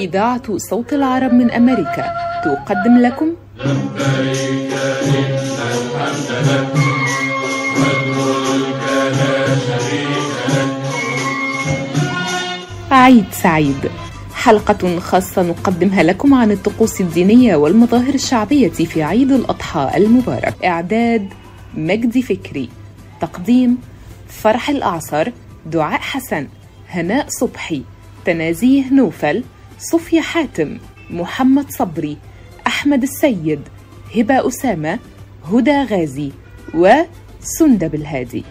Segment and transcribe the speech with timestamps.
[0.00, 2.04] إذاعة صوت العرب من أمريكا
[2.44, 3.26] تقدم لكم.
[3.56, 4.72] لبيك
[5.04, 5.24] إن
[5.70, 6.74] الحمد لك
[7.76, 8.82] والملك
[9.18, 10.72] لا شريك لك
[12.90, 13.90] عيد سعيد.
[14.34, 20.64] حلقة خاصة نقدمها لكم عن الطقوس الدينية والمظاهر الشعبية في عيد الأضحى المبارك.
[20.64, 21.28] إعداد
[21.74, 22.68] مجدي فكري.
[23.20, 23.78] تقديم
[24.28, 25.28] فرح الأعصر
[25.66, 26.46] دعاء حسن
[26.88, 27.82] هناء صبحي
[28.24, 29.44] تنازيه نوفل
[29.80, 30.78] صفية حاتم
[31.10, 32.16] محمد صبري
[32.66, 33.60] أحمد السيد
[34.16, 34.98] هبة أسامة
[35.52, 36.32] هدى غازي
[36.74, 38.44] وسندب الهادي.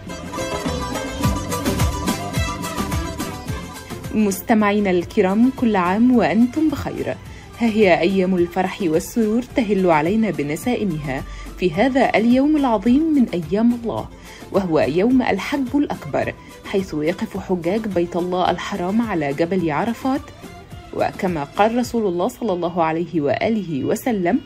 [4.14, 7.08] مستمعينا الكرام كل عام وأنتم بخير.
[7.58, 11.22] ها هي أيام الفرح والسرور تهل علينا بنسائمها
[11.58, 14.08] في هذا اليوم العظيم من أيام الله
[14.52, 16.34] وهو يوم الحج الأكبر
[16.64, 20.20] حيث يقف حجاج بيت الله الحرام على جبل عرفات
[20.96, 24.38] وكما قال رسول الله صلى الله عليه وآله وسلم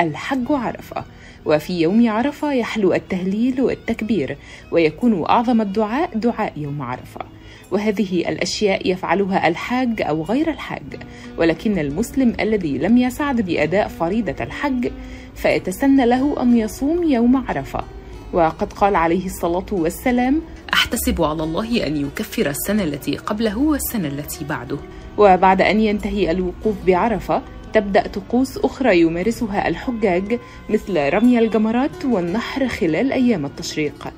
[0.00, 1.04] الحج عرفة.
[1.44, 4.36] وفي يوم عرفة يحلو التهليل والتكبير
[4.70, 7.20] ويكون أعظم الدعاء دعاء يوم عرفة.
[7.70, 11.00] وهذه الأشياء يفعلها الحاج أو غير الحاج.
[11.38, 14.90] ولكن المسلم الذي لم يسعد بأداء فريضة الحج
[15.34, 17.84] فيتسنى له أن يصوم يوم عرفة.
[18.32, 20.40] وقد قال عليه الصلاة والسلام
[20.72, 24.78] أحتسب على الله أن يكفر السنة التي قبله والسنة التي بعده.
[25.18, 30.38] وبعد أن ينتهي الوقوف بعرفة تبدأ طقوس أخرى يمارسها الحجاج
[30.68, 34.12] مثل رمي الجمرات والنحر خلال أيام التشريق.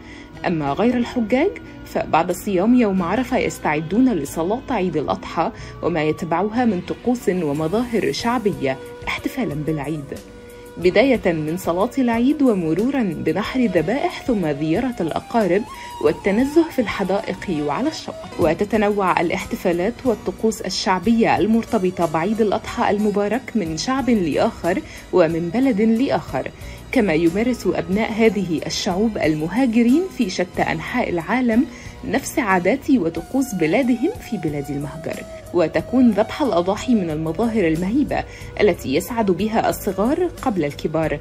[0.47, 1.51] أما غير الحجاج
[1.85, 5.51] فبعد صيام يوم عرفة يستعدون لصلاة عيد الأضحى
[5.83, 10.34] وما يتبعها من طقوس ومظاهر شعبية احتفالا بالعيد.
[10.77, 15.63] بداية من صلاة العيد ومرورا بنحر ذبائح ثم زيارة الأقارب
[16.05, 18.15] والتنزه في الحدائق وعلى الشط.
[18.39, 26.51] وتتنوع الاحتفالات والطقوس الشعبية المرتبطة بعيد الأضحى المبارك من شعب لآخر ومن بلد لآخر.
[26.93, 31.65] كما يمارس أبناء هذه الشعوب المهاجرين في شتى أنحاء العالم
[32.11, 35.17] نفس عادات وطقوس بلادهم في بلاد المهجر
[35.55, 38.25] وتكون ذبح الأضاحي من المظاهر المهيبة
[38.61, 41.19] التي يسعد بها الصغار قبل الكبار.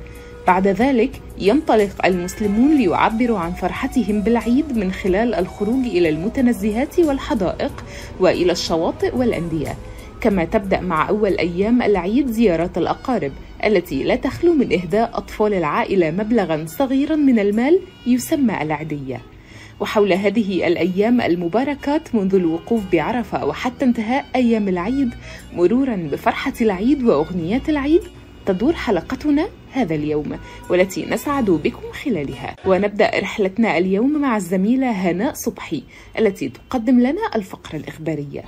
[0.47, 7.83] بعد ذلك ينطلق المسلمون ليعبروا عن فرحتهم بالعيد من خلال الخروج إلى المتنزهات والحدائق
[8.19, 9.75] وإلى الشواطئ والأندية.
[10.21, 13.31] كما تبدأ مع أول أيام العيد زيارات الأقارب
[13.65, 19.21] التي لا تخلو من إهداء أطفال العائلة مبلغا صغيرا من المال يسمى العدية
[19.83, 25.09] وحول هذه الأيام المباركات منذ الوقوف بعرفة وحتى انتهاء أيام العيد
[25.53, 28.01] مرورا بفرحة العيد وأغنيات العيد
[28.45, 30.39] تدور حلقتنا هذا اليوم
[30.69, 32.55] والتي نسعد بكم خلالها.
[32.65, 35.83] ونبدأ رحلتنا اليوم مع الزميلة هناء صبحي
[36.19, 38.43] التي تقدم لنا الفقرة الإخبارية.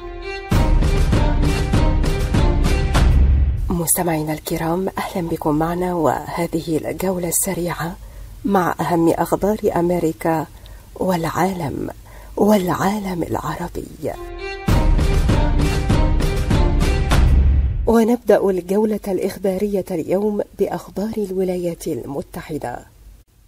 [3.69, 7.95] مستمعينا الكرام أهلا بكم معنا وهذه الجولة السريعة
[8.45, 10.45] مع أهم أخبار أمريكا
[10.99, 11.89] والعالم
[12.37, 14.11] والعالم العربي.
[17.87, 22.79] ونبدأ الجولة الإخبارية اليوم بأخبار الولايات المتحدة.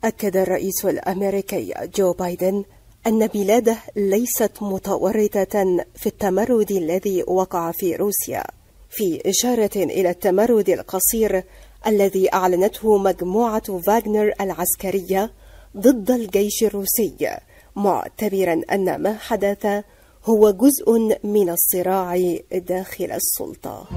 [0.04, 2.64] أكد الرئيس الأمريكي جو بايدن
[3.08, 8.44] أن بلاده ليست متورطة في التمرد الذي وقع في روسيا.
[8.90, 11.44] في إشارة إلى التمرد القصير
[11.88, 15.32] الذي أعلنته مجموعة فاغنر العسكرية
[15.78, 17.38] ضد الجيش الروسي.
[17.76, 19.84] معتبرا أن ما حدث
[20.26, 23.88] هو جزء من الصراع داخل السلطة.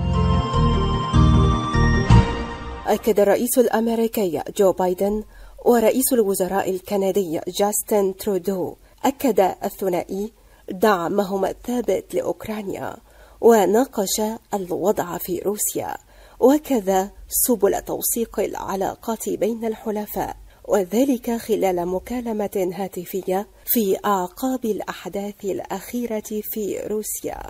[2.87, 5.25] أكد الرئيس الأمريكي جو بايدن
[5.65, 10.33] ورئيس الوزراء الكندي جاستن ترودو أكد الثنائي
[10.71, 12.97] دعمهم الثابت لأوكرانيا
[13.41, 14.21] وناقش
[14.55, 15.97] الوضع في روسيا.
[16.41, 20.37] وكذا سبل توثيق العلاقات بين الحلفاء.
[20.71, 27.43] وذلك خلال مكالمة هاتفية في أعقاب الأحداث الأخيرة في روسيا.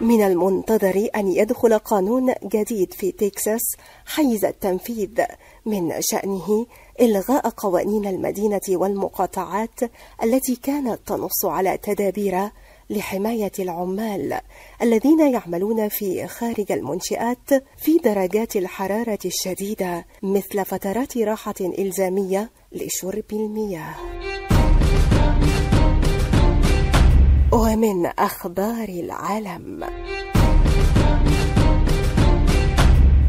[0.00, 3.62] من المنتظر أن يدخل قانون جديد في تكساس
[4.06, 5.10] حيز التنفيذ
[5.66, 6.66] من شأنه
[7.00, 9.80] إلغاء قوانين المدينة والمقاطعات
[10.22, 12.50] التي كانت تنص على تدابير
[12.94, 14.40] لحماية العمال
[14.82, 23.94] الذين يعملون في خارج المنشآت في درجات الحرارة الشديدة مثل فترات راحة إلزامية لشرب المياه.
[27.52, 29.84] ومن أخبار العالم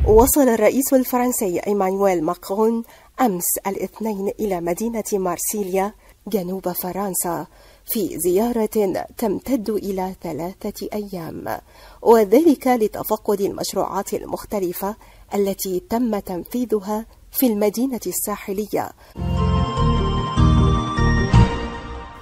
[0.08, 2.84] وصل الرئيس الفرنسي إيمانويل ماكرون
[3.22, 5.94] أمس الاثنين إلى مدينة مارسيليا
[6.28, 7.48] جنوب فرنسا
[7.86, 11.58] في زيارة تمتد إلى ثلاثة أيام
[12.02, 14.96] وذلك لتفقد المشروعات المختلفة
[15.36, 18.92] التي تم تنفيذها في المدينة الساحلية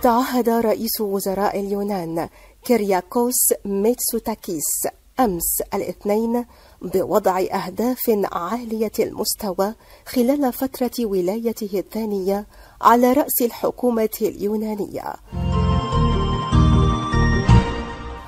[0.01, 2.29] تعهد رئيس وزراء اليونان
[2.63, 3.35] كيرياكوس
[3.65, 4.87] ميتسوتاكيس
[5.19, 6.45] أمس الاثنين
[6.81, 8.01] بوضع أهداف
[8.31, 9.73] عالية المستوى
[10.05, 12.45] خلال فترة ولايته الثانية
[12.81, 15.13] على رأس الحكومة اليونانية.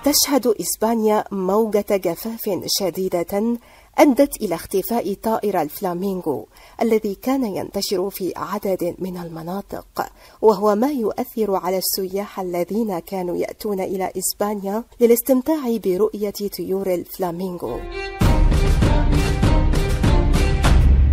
[0.06, 3.58] تشهد إسبانيا موجة جفاف شديدة
[3.98, 6.48] أدت إلى اختفاء طائر الفلامينغو
[6.82, 10.10] الذي كان ينتشر في عدد من المناطق
[10.42, 17.80] وهو ما يؤثر على السياح الذين كانوا يأتون إلى إسبانيا للاستمتاع برؤية طيور الفلامينغو.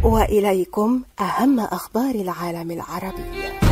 [0.05, 3.72] وإليكم أهم أخبار العالم العربي.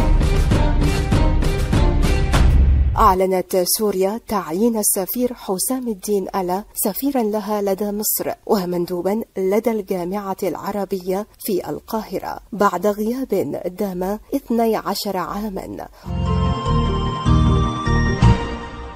[3.00, 11.26] أعلنت سوريا تعيين السفير حسام الدين ألا سفيرا لها لدى مصر ومندوبا لدى الجامعة العربية
[11.38, 15.88] في القاهرة بعد غياب دام 12 عاما.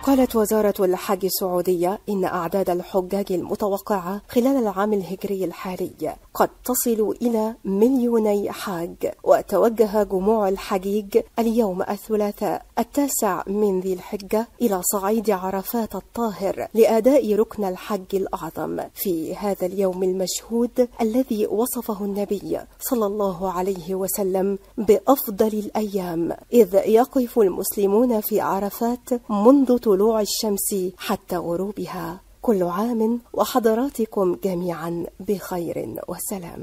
[0.04, 7.54] قالت وزارة الحج السعودية إن أعداد الحجاج المتوقعة خلال العام الهجري الحالي قد تصل إلى
[7.64, 9.12] مليوني حاج.
[9.24, 17.64] وتوجه جموع الحجيج اليوم الثلاثاء التاسع من ذي الحجة إلى صعيد عرفات الطاهر لأداء ركن
[17.64, 18.80] الحج الأعظم.
[18.94, 27.38] في هذا اليوم المشهود الذي وصفه النبي صلى الله عليه وسلم بأفضل الأيام إذ يقف
[27.38, 32.20] المسلمون في عرفات منذ طلوع الشمس حتى غروبها.
[32.42, 36.62] كل عام وحضراتكم جميعا بخير وسلام.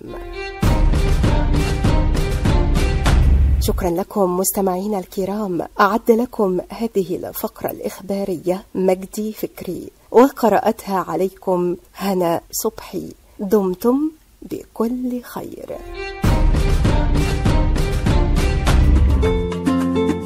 [3.59, 5.67] شكرا لكم مستمعينا الكرام.
[5.79, 13.09] أعد لكم هذه الفقرة الإخبارية مجدي فكري وقرأتها عليكم هنا صبحي.
[13.39, 14.11] دمتم
[14.41, 15.77] بكل خير.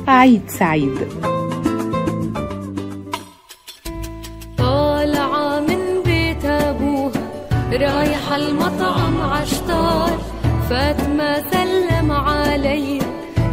[0.08, 1.35] عيد سعيد.
[7.76, 10.18] رايحة المطعم عشتار
[10.70, 13.00] فاطمة سلم علي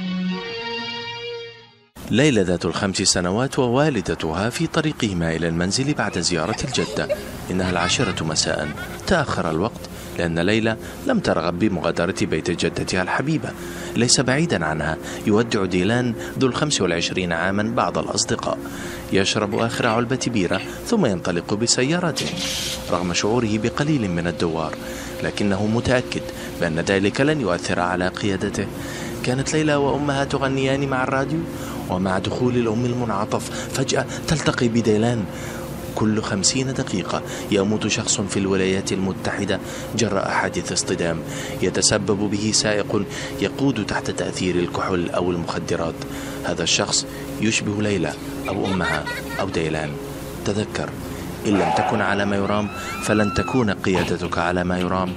[2.11, 7.07] ليلى ذات الخمس سنوات ووالدتها في طريقهما إلى المنزل بعد زيارة الجدة.
[7.51, 8.69] إنها العاشرة مساء.
[9.07, 10.77] تأخر الوقت لأن ليلى
[11.07, 13.49] لم ترغب بمغادرة بيت جدتها الحبيبة.
[13.95, 14.97] ليس بعيدا عنها.
[15.27, 18.57] يودع ديلان ذو الخمس والعشرين عاما بعض الأصدقاء.
[19.13, 22.25] يشرب آخر علبة بيرة ثم ينطلق بسيارته
[22.91, 24.75] رغم شعوره بقليل من الدوار.
[25.23, 26.21] لكنه متأكد
[26.61, 28.67] بأن ذلك لن يؤثر على قيادته.
[29.25, 31.39] كانت ليلى وأمها تغنيان مع الراديو
[31.89, 33.69] ومع دخول الأم المنعطف.
[33.73, 35.23] فجأة تلتقي بديلان.
[35.95, 39.59] كل خمسين دقيقة يموت شخص في الولايات المتحدة.
[39.97, 41.19] جراء حادث اصطدام.
[41.61, 43.05] يتسبب به سائق
[43.41, 45.95] يقود تحت تأثير الكحول أو المخدرات.
[46.43, 47.05] هذا الشخص
[47.41, 48.13] يشبه ليلى
[48.49, 49.03] أو أمها
[49.39, 49.89] أو ديلان.
[50.45, 50.89] تذكر.
[51.47, 52.69] إن لم تكن على ما يرام
[53.03, 55.13] فلن تكون قيادتك على ما يرام.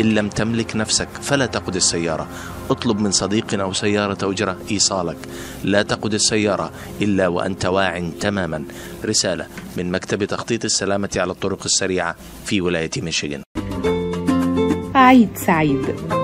[0.00, 2.26] إن لم تملك نفسك فلا تقود السيارة.
[2.70, 5.16] اطلب من صديق أو سيارة أجرة إيصالك.
[5.64, 6.70] لا تقود السيارة
[7.02, 8.64] إلا وأنت واع تماما.
[9.04, 13.42] رسالة من مكتب تخطيط السلامة على الطرق السريعة في ولاية ميشيغان.
[14.94, 16.23] عيد سعيد.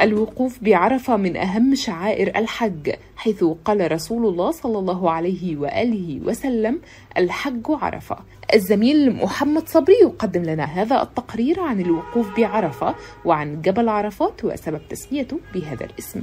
[0.00, 6.80] الوقوف بعرفة من أهم شعائر الحج حيث قال رسول الله صلى الله عليه وآله وسلم
[7.18, 8.16] الحج عرفة.
[8.54, 15.38] الزميل محمد صبري يقدم لنا هذا التقرير عن الوقوف بعرفة وعن جبل عرفات وسبب تسميته
[15.54, 16.22] بهذا الاسم.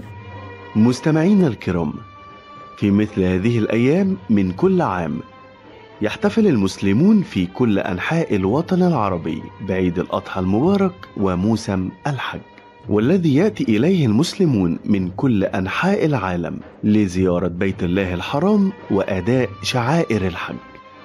[0.75, 1.93] مستمعينا الكرام
[2.77, 5.19] في مثل هذه الأيام من كل عام
[6.01, 12.52] يحتفل المسلمون في كل أنحاء الوطن العربي بعيد الأضحى المبارك وموسم الحج.
[12.89, 20.55] والذي يأتي إليه المسلمون من كل أنحاء العالم لزيارة بيت الله الحرام وأداء شعائر الحج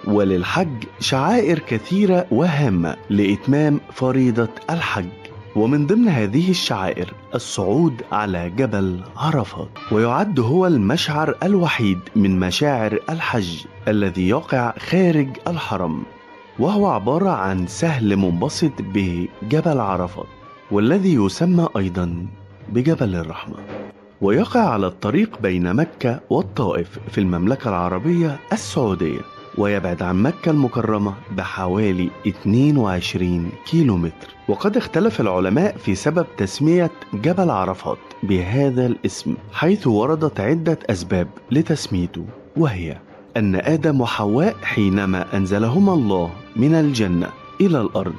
[0.04, 5.08] وللحج شعائر كثيرة وهامة لإتمام فريضة الحج.
[5.56, 13.64] ومن ضمن هذه الشعائر الصعود على جبل عرفات ويعد هو المشعر الوحيد من مشاعر الحج
[13.88, 16.02] الذي يقع خارج الحرم
[16.58, 20.37] وهو عبارة عن سهل منبسط بجبل عرفات.
[20.70, 22.26] والذي يسمى أيضا
[22.68, 23.56] بجبل الرحمة.
[24.20, 29.20] ويقع على الطريق بين مكة والطائف في المملكة العربية السعودية
[29.58, 34.28] ويبعد عن مكة المكرمة بحوالي 22 كيلومتر.
[34.48, 42.24] وقد اختلف العلماء في سبب تسمية جبل عرفات بهذا الاسم حيث وردت عدة أسباب لتسميته
[42.56, 42.96] وهي
[43.36, 47.28] أن آدم وحواء حينما أنزلهما الله من الجنة
[47.60, 48.14] إلى الأرض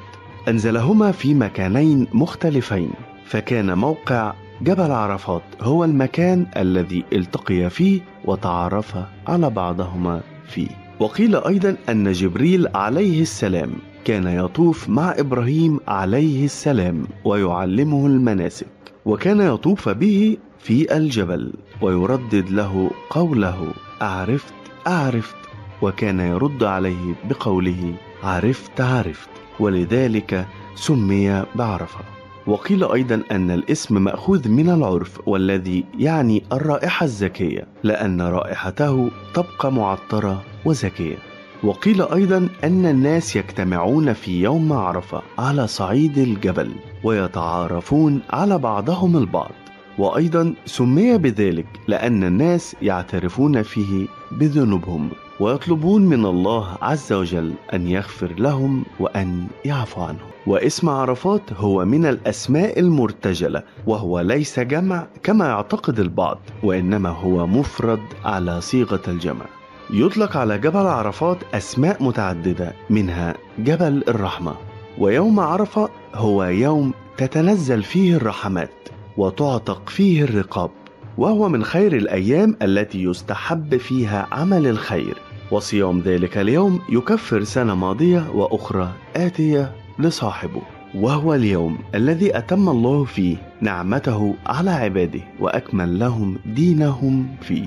[0.48, 2.90] أنزلهما في مكانين مختلفين
[3.24, 4.32] فكان موقع
[4.62, 10.68] جبل عرفات هو المكان الذي التقي فيه وتعرفا على بعضهما فيه.
[11.00, 13.70] وقيل أيضا أن جبريل عليه السلام
[14.04, 18.66] كان يطوف مع إبراهيم عليه السلام ويعلمه المناسك
[19.04, 24.54] وكان يطوف به في الجبل ويردد له قوله أعرفت
[24.86, 25.36] أعرفت
[25.82, 29.39] وكان يرد عليه بقوله عرفت عرفت.
[29.60, 32.00] ولذلك سمي بعرفة.
[32.46, 40.42] وقيل أيضا أن الاسم مأخوذ من العرف والذي يعني الرائحة الزكية لأن رائحته تبقى معطرة
[40.64, 41.16] وزكية.
[41.62, 46.72] وقيل أيضا أن الناس يجتمعون في يوم عرفة على صعيد الجبل
[47.04, 49.52] ويتعارفون على بعضهم البعض.
[49.98, 55.10] وأيضا سمي بذلك لأن الناس يعترفون فيه بذنوبهم.
[55.40, 60.30] ويطلبون من الله عز وجل أن يغفر لهم وأن يعفو عنهم.
[60.46, 68.00] واسم عرفات هو من الأسماء المرتجلة وهو ليس جمع كما يعتقد البعض وإنما هو مفرد
[68.24, 69.44] على صيغة الجمع.
[69.90, 74.54] يطلق على جبل عرفات أسماء متعددة منها جبل الرحمة.
[74.98, 80.70] ويوم عرفة هو يوم تتنزل فيه الرحمات وتعتق فيه الرقاب.
[81.18, 85.18] وهو من خير الأيام التي يستحب فيها عمل الخير.
[85.50, 90.62] وصيام ذلك اليوم يكفر سنة ماضية وأخرى آتية لصاحبه
[90.94, 97.66] وهو اليوم الذي أتم الله فيه نعمته على عباده وأكمل لهم دينهم فيه.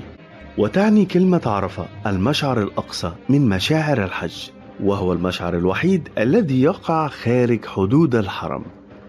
[0.58, 4.50] وتعني كلمة عرفة المشعر الأقصى من مشاعر الحج
[4.84, 8.64] وهو المشعر الوحيد الذي يقع خارج حدود الحرم.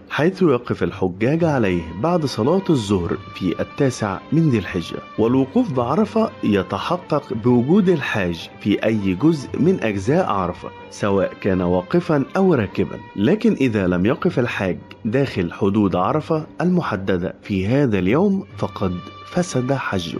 [0.09, 4.97] حيث يقف الحجاج عليه بعد صلاة الظهر في التاسع من ذي الحجة.
[5.19, 12.53] والوقوف بعرفة يتحقق بوجود الحاج في أي جزء من أجزاء عرفة سواء كان واقفا أو
[12.53, 12.99] راكبا.
[13.15, 20.19] لكن إذا لم يقف الحاج داخل حدود عرفة المحددة في هذا اليوم فقد فسد حجه.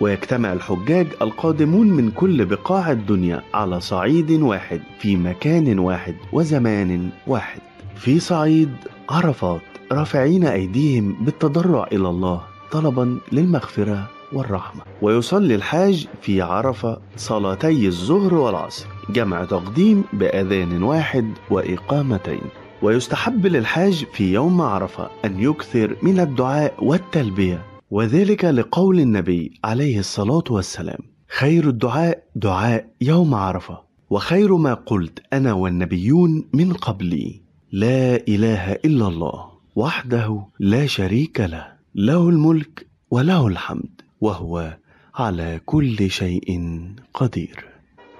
[0.00, 7.60] ويجتمع الحجاج القادمون من كل بقاع الدنيا على صعيد واحد في مكان واحد وزمان واحد.
[7.96, 8.70] في صعيد
[9.12, 9.60] عرفات
[9.92, 14.82] رافعين أيديهم بالتضرع إلى الله طلبا للمغفرة والرحمة.
[15.02, 22.40] ويصلي الحاج في عرفة صلاتي الظهر والعصر جمع تقديم بأذان واحد وإقامتين.
[22.82, 27.64] ويستحب للحاج في يوم عرفة أن يكثر من الدعاء والتلبية.
[27.90, 33.78] وذلك لقول النبي عليه الصلاة والسلام خير الدعاء دعاء يوم عرفة
[34.10, 37.41] وخير ما قلت أنا والنبيون من قبلي.
[37.74, 39.44] لا إله إلا الله
[39.76, 44.76] وحده لا شريك له له الملك وله الحمد وهو
[45.14, 46.60] على كل شيء
[47.14, 47.64] قدير.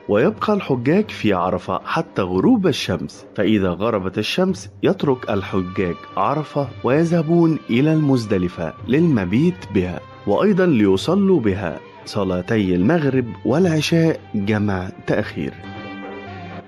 [0.09, 7.93] ويبقى الحجاج في عرفة حتى غروب الشمس فإذا غربت الشمس يترك الحجاج عرفة ويذهبون إلى
[7.93, 15.55] المزدلفة للمبيت بها وأيضا ليصلوا بها صلاتي المغرب والعشاء جمع تأخير.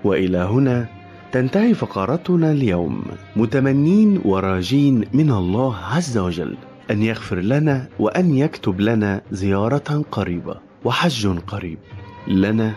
[0.03, 0.94] وإلى هنا
[1.31, 3.03] تنتهي فقرتنا اليوم.
[3.35, 6.57] متمنين وراجين من الله عز وجل
[6.91, 10.55] أن يغفر لنا وأن يكتب لنا زيارة قريبة
[10.85, 11.77] وحج قريب
[12.27, 12.73] لنا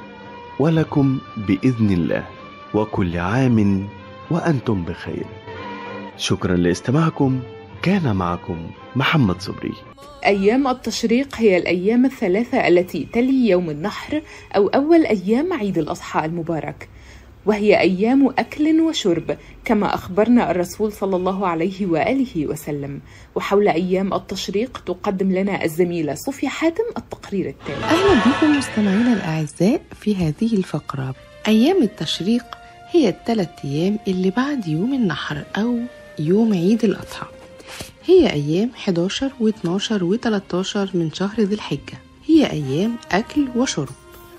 [0.58, 2.24] ولكم بإذن الله.
[2.74, 3.88] وكل عام
[4.30, 5.26] وأنتم بخير.
[6.16, 7.40] شكرا لاستماعكم.
[7.82, 8.56] كان معكم
[8.96, 9.72] محمد صبري.
[10.26, 14.22] أيام التشريق هي الأيام الثلاثة التي تلي يوم النحر
[14.56, 16.88] أو أول أيام عيد الأضحى المبارك.
[17.46, 23.00] وهي أيام أكل وشرب كما أخبرنا الرسول صلى الله عليه وآله وسلم.
[23.34, 27.84] وحول أيام التشريق تقدم لنا الزميلة صوفيا حاتم التقرير التالي.
[27.84, 31.14] أهلا بكم مستمعينا الأعزاء في هذه الفقرة.
[31.48, 32.44] أيام التشريق
[32.90, 35.78] هي الثلاث أيام اللي بعد يوم النحر أو
[36.18, 37.26] يوم عيد الأضحى.
[38.04, 41.98] هي أيام 11 و12 و13 من شهر ذي الحجة.
[42.26, 43.88] هي أيام أكل وشرب.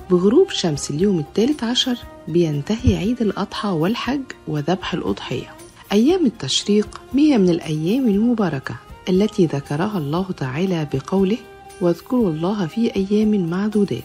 [0.10, 1.98] بغروب شمس اليوم الثالث عشر
[2.30, 5.56] بينتهي عيد الأضحى والحج وذبح الأضحية.
[5.92, 8.76] أيام التشريق هي من الأيام المباركة
[9.10, 11.38] التي ذكرها الله تعالى بقوله
[11.82, 14.04] واذكروا الله في أيام معدودات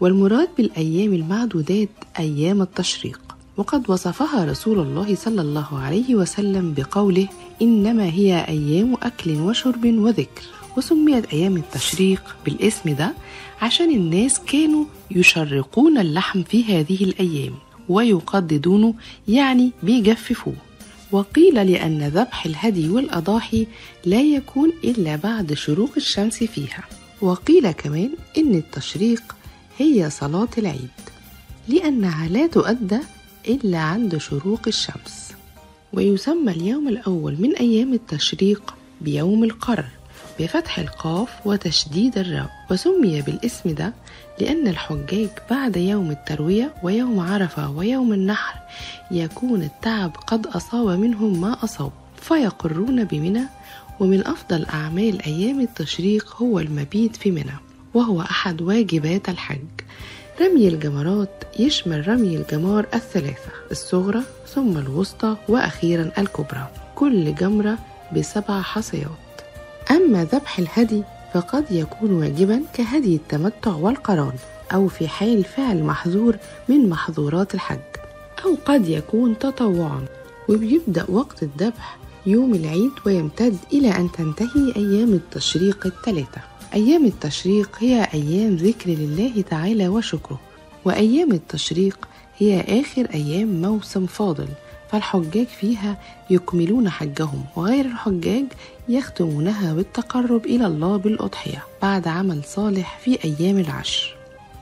[0.00, 3.20] والمراد بالأيام المعدودات أيام التشريق.
[3.56, 7.28] وقد وصفها رسول الله صلى الله عليه وسلم بقوله
[7.62, 10.42] إنما هي أيام أكل وشرب وذكر
[10.76, 13.12] وسميت أيام التشريق بالاسم ده
[13.62, 17.54] عشان الناس كانوا يشرقون اللحم في هذه الأيام.
[17.88, 18.94] ويقددونه
[19.28, 20.54] يعني بيجففوه.
[21.12, 23.66] وقيل لأن ذبح الهدي والأضاحي
[24.04, 26.84] لا يكون إلا بعد شروق الشمس فيها.
[27.20, 29.22] وقيل كمان إن التشريق
[29.78, 30.90] هي صلاة العيد
[31.68, 32.98] لأنها لا تؤدى
[33.48, 35.32] إلا عند شروق الشمس.
[35.92, 39.84] ويسمى اليوم الأول من أيام التشريق بيوم القر
[40.40, 43.92] بفتح القاف وتشديد الراء وسمي بالاسم ده
[44.40, 48.54] لأن الحجاج بعد يوم التروية ويوم عرفة ويوم النحر
[49.10, 51.92] يكون التعب قد أصاب منهم ما أصاب
[52.22, 53.42] فيقرون بمنى
[54.00, 57.56] ومن أفضل أعمال أيام التشريق هو المبيت في منى
[57.94, 59.58] وهو أحد واجبات الحج.
[60.40, 64.22] رمي الجمرات يشمل رمي الجمار الثلاثة الصغرى
[64.54, 66.68] ثم الوسطى وأخيرا الكبرى.
[66.94, 67.78] كل جمرة
[68.16, 69.21] بسبع حصيات.
[69.90, 71.02] أما ذبح الهدي
[71.34, 74.32] فقد يكون واجبا كهدي التمتع والقران
[74.74, 76.36] أو في حال فعل محظور
[76.68, 77.78] من محظورات الحج.
[78.44, 80.04] أو قد يكون تطوعا
[80.48, 86.40] وبيبدأ وقت الذبح يوم العيد ويمتد إلى أن تنتهي أيام التشريق الثلاثة.
[86.74, 90.40] أيام التشريق هي أيام ذكر لله تعالى وشكره
[90.84, 94.48] وأيام التشريق هي آخر أيام موسم فاضل
[94.92, 95.96] فالحجاج فيها
[96.30, 98.44] يكملون حجهم وغير الحجاج
[98.88, 104.16] يختمونها بالتقرب إلى الله بالأضحية بعد عمل صالح في أيام العشر.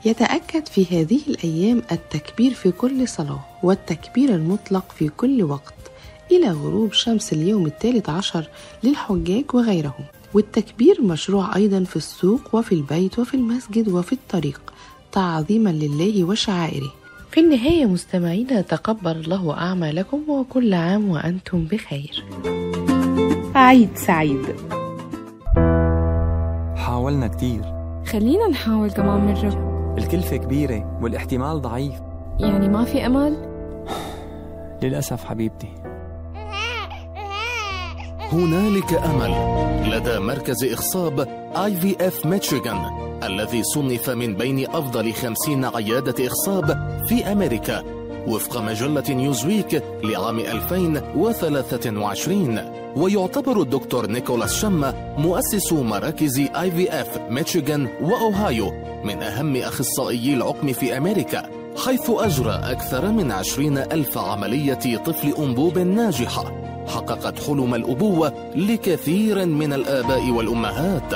[0.05, 5.73] يتأكد في هذه الأيام التكبير في كل صلاة والتكبير المطلق في كل وقت
[6.31, 8.47] إلى غروب شمس اليوم الثالث عشر
[8.83, 10.05] للحجاج وغيرهم.
[10.33, 14.61] والتكبير مشروع أيضا في السوق وفي البيت وفي المسجد وفي الطريق
[15.11, 17.00] تعظيما لله وشعائره.
[17.31, 22.25] في النهاية مستمعينا تقبل الله أعمالكم وكل عام وأنتم بخير.
[23.55, 24.41] عيد سعيد.
[26.75, 27.61] حاولنا كتير.
[28.05, 31.93] خلينا نحاول كمان مرة الكلفة كبيرة والاحتمال ضعيف.
[32.39, 33.37] يعني ما في أمل؟
[34.83, 35.69] للأسف حبيبتي.
[38.31, 39.31] هنالك أمل
[39.91, 41.19] لدى مركز إخصاب
[41.55, 42.81] IVF ميشيغان
[43.23, 47.83] الذي صنف من بين أفضل خمسين عيادة إخصاب في أمريكا
[48.27, 52.59] وفق مجلة نيوزويك لعام 2023
[52.95, 58.71] ويعتبر الدكتور نيكولاس شما مؤسس مراكز IVF ميشيغان وأوهايو
[59.03, 61.43] من أهم اخصائيي العقم في أمريكا
[61.85, 66.60] حيث أجرى أكثر من عشرين ألف عملية طفل أنبوب ناجحة.
[66.87, 71.13] حققت حلم الأبوة لكثير من الآباء والأمهات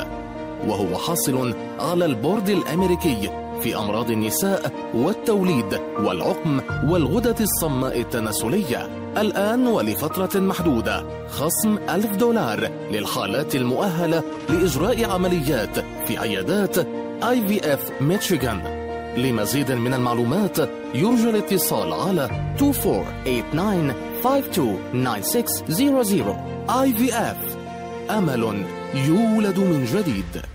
[0.67, 3.29] وهو حاصل على البورد الأمريكي
[3.61, 8.87] في أمراض النساء والتوليد والعقم والغدة الصماء التناسلية.
[9.17, 16.77] الآن ولفترة محدودة خصم ألف دولار للحالات المؤهلة لإجراء عمليات في عيادات
[17.23, 18.61] اي في اف ميشيغان
[19.17, 20.57] لمزيد من المعلومات
[20.95, 22.29] يرجى الاتصال على
[24.23, 24.27] 2489529600
[26.69, 27.55] IVF
[28.09, 30.54] أمل يولد من جديد.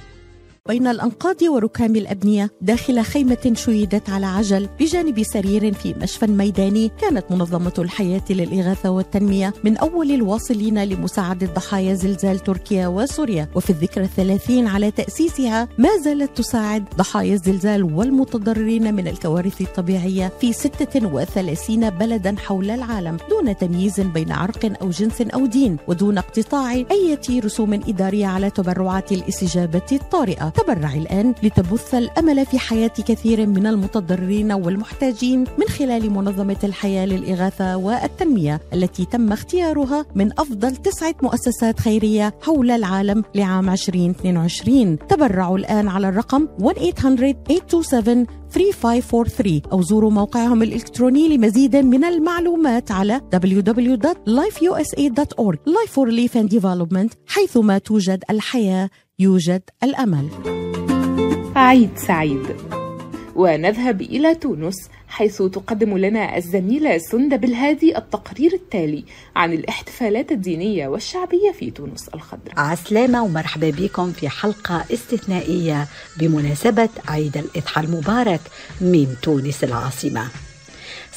[0.67, 7.25] بين الأنقاض وركام الأبنية داخل خيمة شيدت على عجل بجانب سرير في مشفى ميداني كانت
[7.31, 13.47] منظمة الحياة للإغاثة والتنمية من أول الواصلين لمساعدة ضحايا زلزال تركيا وسوريا.
[13.55, 20.53] وفي الذكرى الثلاثين على تأسيسها ما زالت تساعد ضحايا الزلزال والمتضررين من الكوارث الطبيعية في
[20.53, 27.19] 36 بلدا حول العالم دون تمييز بين عرق أو جنس أو دين ودون اقتطاع أي
[27.29, 30.50] رسوم إدارية على تبرعات الإستجابة الطارئة.
[30.51, 37.77] تبرع الآن لتبث الأمل في حياة كثير من المتضررين والمحتاجين من خلال منظمة الحياة للإغاثة
[37.77, 45.87] والتنمية التي تم اختيارها من أفضل تسعة مؤسسات خيرية حول العالم لعام 2022 تبرعوا الآن
[45.87, 46.65] على الرقم 1-800-827
[48.51, 57.09] 3543 أو زوروا موقعهم الإلكتروني لمزيد من المعلومات على www.lifeusa.org Life for Relief and Development
[57.27, 58.89] حيثما توجد الحياة
[59.21, 60.29] يوجد الأمل.
[61.55, 62.43] عيد سعيد.
[63.35, 64.75] ونذهب إلى تونس
[65.07, 69.03] حيث تقدم لنا الزميلة سندة بالهادي التقرير التالي
[69.35, 77.37] عن الاحتفالات الدينية والشعبية في تونس الخضراء عسلامة ومرحبا بكم في حلقة استثنائية بمناسبة عيد
[77.37, 78.41] الإضحى المبارك
[78.81, 80.27] من تونس العاصمة.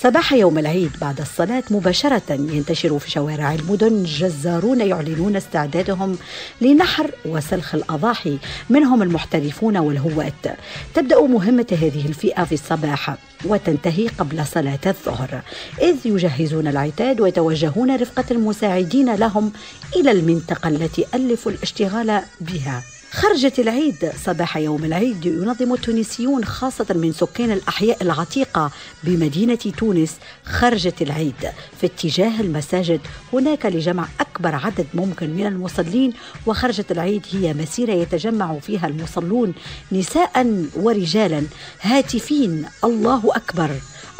[0.05, 4.05] صباح يوم العيد بعد الصلاة مباشرة ينتشر في شوارع المدن.
[4.05, 6.19] جزارون يعلنون استعدادهم
[6.61, 8.39] لنحر وسلخ الأضاحي.
[8.71, 10.57] منهم المحترفون والهواة.
[10.95, 15.43] تبدأ مهمة هذه الفئة في الصباح وتنتهي قبل صلاة الظهر.
[15.83, 19.53] إذ يجهزون العتاد ويتوجهون رفقة المساعدين لهم
[19.97, 22.83] إلى المنطقة التي ألفوا الاشتغال بها.
[23.15, 28.71] خرجت العيد صباح يوم العيد ينظم التونسيون خاصة من سكان الأحياء العتيقة
[29.05, 31.35] بمدينة تونس خرجت العيد.
[31.81, 33.01] في اتجاه المساجد
[33.33, 36.13] هناك لجمع أكبر عدد ممكن من المصلين
[36.47, 39.55] وخرجة العيد هي مسيرة يتجمع فيها المصلون
[39.93, 41.43] نساء ورجالا
[41.81, 42.67] هاتفين.
[42.85, 43.71] الله أكبر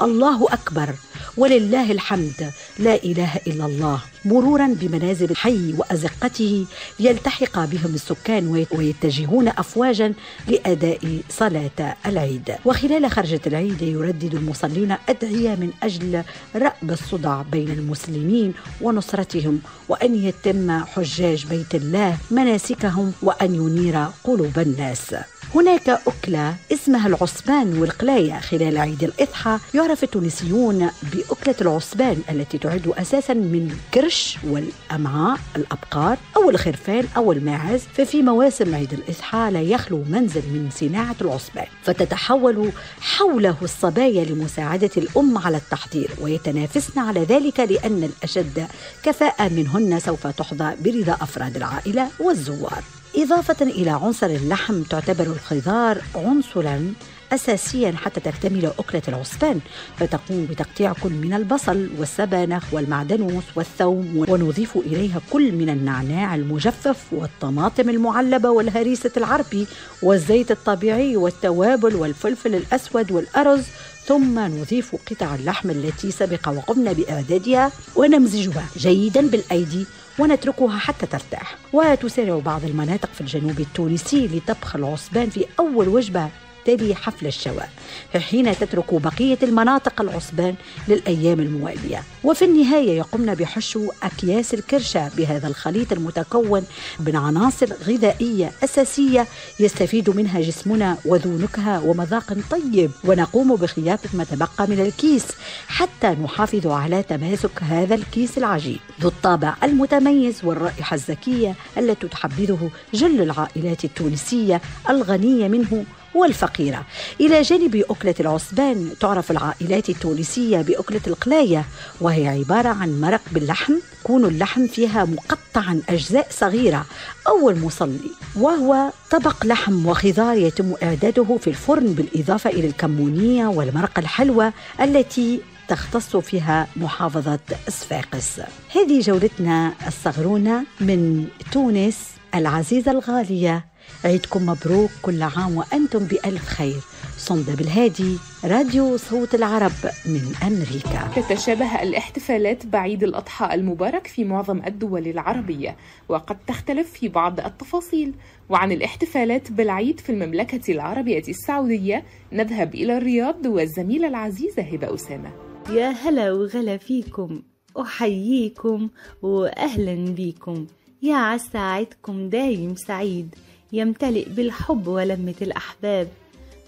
[0.03, 0.95] الله أكبر.
[1.37, 2.53] ولله الحمد.
[2.79, 4.14] لا إله إلا الله.
[4.25, 6.67] مرورا بمنازل الحي وأزقته
[7.01, 10.15] ليلتحق بهم السكان ويتجهون أفواجا
[10.49, 12.55] لأداء صلاة العيد.
[12.65, 16.23] وخلال خرجة العيد يردد المصلين أدعية من أجل
[16.57, 25.15] رأب الصدع بين المسلمين ونصرتهم وأن يتم حجاج بيت الله مناسكهم وأن ينير قلوب الناس.
[25.55, 28.41] هناك أكلة اسمها العصبان والقلاية.
[28.41, 33.77] خلال عيد الإضحى يعرف التونسيون بأكلة العصبان التي تعد أساسا من
[34.15, 40.71] الكرش والأمعاء الأبقار أو الخرفان أو الماعز ففي مواسم عيد الإضحى لا يخلو منزل من
[40.73, 48.67] صناعة العصبان فتتحول حوله الصبايا لمساعدة الأم على التحضير ويتنافسن على ذلك لأن الأشد
[49.03, 52.83] كفاءة منهن سوف تحظى برضا أفراد العائلة والزوار.
[53.17, 56.95] إضافة إلى عنصر اللحم تعتبر الخضار عنصرا
[57.33, 59.61] أساسيا حتى تكتمل أكلة العصبان
[59.97, 67.89] فتقوم بتقطيع كل من البصل والسبانخ والمعدنوس والثوم ونضيف إليها كل من النعناع المجفف والطماطم
[67.89, 69.67] المعلبة والهريسة العربي
[70.03, 73.65] والزيت الطبيعي والتوابل والفلفل الأسود والأرز.
[74.07, 79.87] ثم نضيف قطع اللحم التي سبق وقمنا بإعدادها ونمزجها جيدا بالأيدي
[80.19, 81.57] ونتركها حتى ترتاح.
[81.73, 86.29] وتسارع بعض المناطق في الجنوب التونسي لطبخ العصبان في أول وجبة
[86.65, 87.71] تلي حفل الشواء
[88.17, 90.55] حين تترك بقية المناطق العصبان
[90.89, 92.03] للأيام الموالية.
[92.25, 96.65] وفي النهاية يقمن بحشو أكياس الكرشة بهذا الخليط المتكون
[97.01, 99.27] من عناصر غذائية أساسية
[99.61, 102.91] يستفيد منها جسمنا وذو نكهة ومذاق طيب.
[103.05, 105.27] ونقوم بخياطة ما تبقى من الكيس
[105.69, 113.21] حتى نحافظ على تماسك هذا الكيس العجيب ذو الطابع المتميز والرائحة الزكية التي تحبذه جل
[113.21, 116.87] العائلات التونسية الغنية منه والفقيرة.
[117.21, 121.65] إلى جانب أكلة العصبان تعرف العائلات التونسية بأكلة القلاية
[122.01, 123.75] وهي عبارة عن مرق باللحم.
[124.05, 126.87] يكون اللحم فيها مقطعا أجزاء صغيرة
[127.29, 134.53] أو المصلي وهو طبق لحم وخضار يتم إعداده في الفرن بالإضافة إلى الكمونية والمرق الحلوى
[134.81, 138.41] التي تختص فيها محافظة صفاقس
[138.75, 141.99] هذه جولتنا الصغرونة من تونس
[142.35, 143.74] العزيزة الغالية.
[144.05, 146.81] عيدكم مبروك كل عام وأنتم بألف خير.
[147.19, 149.73] صندة بالهادي راديو صوت العرب
[150.07, 151.23] من أمريكا.
[151.23, 155.77] تتشابه الاحتفالات بعيد الأضحى المبارك في معظم الدول العربية
[156.09, 158.15] وقد تختلف في بعض التفاصيل.
[158.49, 165.31] وعن الاحتفالات بالعيد في المملكة العربية السعودية نذهب إلى الرياض والزميلة العزيزة هبة أسامة.
[165.71, 167.43] يا هلا وغلا فيكم
[167.81, 168.89] أحييكم
[169.23, 170.67] وأهلا بيكم
[171.03, 173.35] يا عسى عيدكم دايم سعيد.
[173.75, 176.09] يمتلئ بالحب ولمة الأحباب.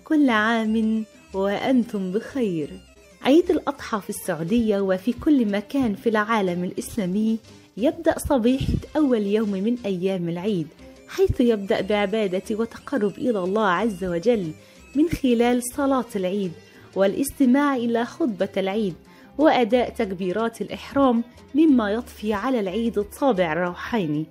[0.04, 2.68] كل عام وأنتم بخير.
[3.22, 7.38] عيد الأضحى في السعودية وفي كل مكان في العالم الإسلامي
[7.76, 10.66] يبدأ صبيحة أول يوم من أيام العيد
[11.08, 14.50] حيث يبدأ بعبادة وتقرب إلى الله عز وجل
[14.96, 16.52] من خلال صلاة العيد
[16.96, 18.94] والاستماع إلى خطبة العيد
[19.38, 24.26] وأداء تكبيرات الإحرام مما يضفي على العيد الطابع الروحاني.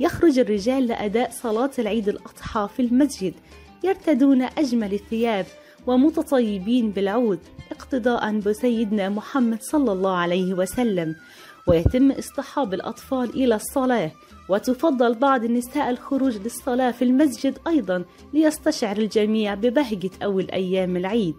[0.00, 3.34] يخرج الرجال لأداء صلاة العيد الأضحى في المسجد
[3.84, 5.46] يرتدون أجمل الثياب
[5.86, 7.38] ومتطيبين بالعود
[7.70, 11.16] اقتداء بسيدنا محمد صلى الله عليه وسلم.
[11.66, 14.12] ويتم اصطحاب الأطفال إلى الصلاة
[14.48, 21.34] وتفضل بعض النساء الخروج للصلاة في المسجد أيضا ليستشعر الجميع ببهجة أول أيام العيد.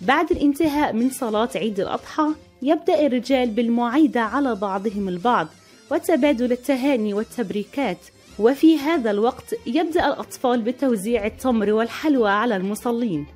[0.00, 2.26] بعد الانتهاء من صلاة عيد الأضحى
[2.62, 5.48] يبدأ الرجال بالمعايدة على بعضهم البعض
[5.90, 7.98] وتبادل التهاني والتبريكات.
[8.38, 13.26] وفي هذا الوقت يبدأ الأطفال بتوزيع التمر والحلوى على المصلين.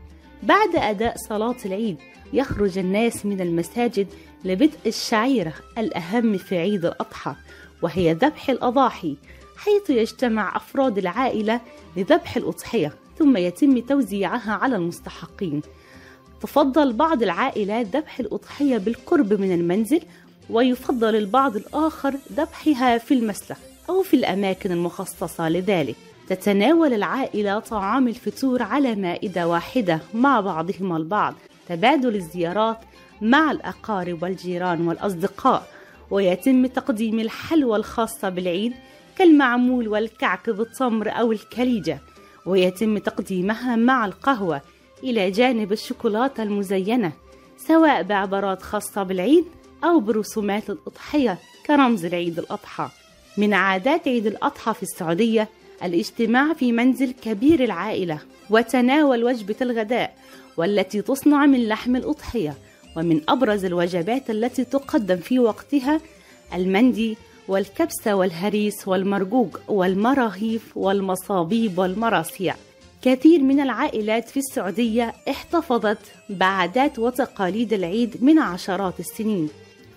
[0.42, 1.96] بعد أداء صلاة العيد
[2.32, 4.06] يخرج الناس من المساجد
[4.44, 7.34] لبدء الشعيرة الأهم في عيد الأضحى
[7.82, 9.16] وهي ذبح الأضاحي
[9.56, 11.60] حيث يجتمع أفراد العائلة
[11.96, 15.62] لذبح الأضحية ثم يتم توزيعها على المستحقين.
[16.42, 20.00] تفضل بعض العائلات ذبح الأضحية بالقرب من المنزل
[20.50, 23.58] ويفضل البعض الآخر ذبحها في المسلخ
[23.88, 25.96] أو في الأماكن المخصصة لذلك.
[26.28, 31.34] تتناول العائلة طعام الفطور على مائدة واحدة مع بعضهم البعض.
[31.68, 32.78] تبادل الزيارات
[33.22, 35.66] مع الأقارب والجيران والأصدقاء.
[36.10, 38.72] ويتم تقديم الحلوى الخاصة بالعيد
[39.18, 41.98] كالمعمول والكعك بالتمر أو الكليجة.
[42.46, 44.60] ويتم تقديمها مع القهوة
[45.04, 47.12] إلى جانب الشوكولاتة المزينة
[47.56, 49.44] سواء بعبارات خاصة بالعيد
[49.84, 52.88] أو برسومات الأضحية كرمز لعيد الأضحى.
[53.36, 55.48] من عادات عيد الأضحى في السعودية
[55.84, 58.18] الاجتماع في منزل كبير العائلة
[58.50, 60.16] وتناول وجبة الغداء
[60.56, 62.54] والتي تصنع من لحم الأضحية
[62.96, 66.00] ومن أبرز الوجبات التي تقدم في وقتها
[66.54, 67.16] المندي
[67.48, 72.54] والكبسة والهريس والمرجوج والمراهيف والمصابيب والمراسيع.
[73.02, 75.98] كثير من العائلات في السعودية احتفظت
[76.30, 79.48] بعادات وتقاليد العيد من عشرات السنين.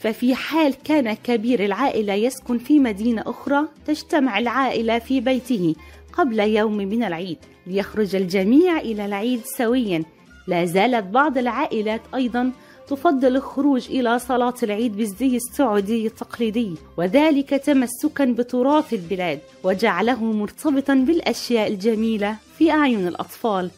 [0.03, 5.75] ففي حال كان كبير العائلة يسكن في مدينة أخرى تجتمع العائلة في بيته
[6.13, 7.37] قبل يوم من العيد
[7.67, 10.03] ليخرج الجميع إلى العيد سويا.
[10.47, 12.51] لا زالت بعض العائلات أيضا
[12.87, 21.67] تفضل الخروج إلى صلاة العيد بالزي السعودي التقليدي وذلك تمسكا بتراث البلاد وجعله مرتبطا بالأشياء
[21.67, 23.71] الجميلة في أعين الأطفال.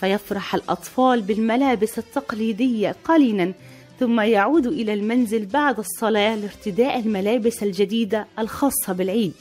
[0.00, 3.52] فيفرح الأطفال بالملابس التقليدية قليلا
[4.00, 9.32] ثم يعود إلى المنزل بعد الصلاة لارتداء الملابس الجديدة الخاصة بالعيد.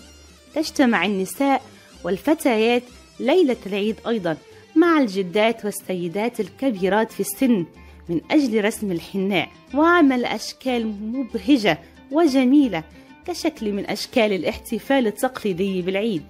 [0.55, 1.61] تجتمع النساء
[2.03, 2.83] والفتيات
[3.19, 4.37] ليلة العيد أيضا
[4.75, 7.65] مع الجدات والسيدات الكبيرات في السن
[8.09, 11.79] من أجل رسم الحناء وعمل أشكال مبهجة
[12.11, 12.83] وجميلة
[13.27, 16.23] كشكل من أشكال الاحتفال التقليدي بالعيد.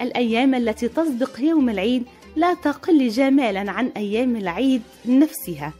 [0.00, 2.04] الأيام التي تسبق يوم العيد
[2.36, 5.72] لا تقل جمالا عن أيام العيد نفسها.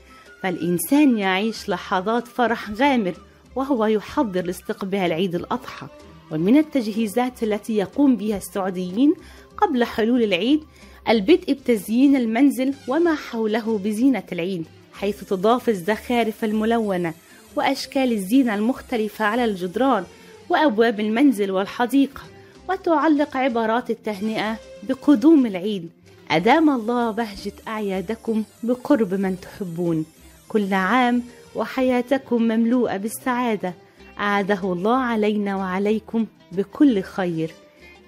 [0.43, 3.15] فالإنسان يعيش لحظات فرح غامر
[3.57, 5.87] وهو يحضر لاستقبال عيد الأضحى.
[6.31, 9.15] ومن التجهيزات التي يقوم بها السعوديين
[9.57, 10.61] قبل حلول العيد
[11.09, 17.15] البدء بتزيين المنزل وما حوله بزينة العيد حيث تضاف الزخارف الملونة
[17.57, 20.05] وأشكال الزينة المختلفة على الجدران
[20.49, 22.23] وأبواب المنزل والحديقة
[22.71, 25.89] وتعلق عبارات التهنئة بقدوم العيد.
[26.31, 30.05] أدام الله بهجة أعيادكم بقرب من تحبون.
[30.49, 31.23] كل عام
[31.55, 33.75] وحياتكم مملوءة بالسعادة.
[34.19, 37.51] أعاده الله علينا وعليكم بكل خير.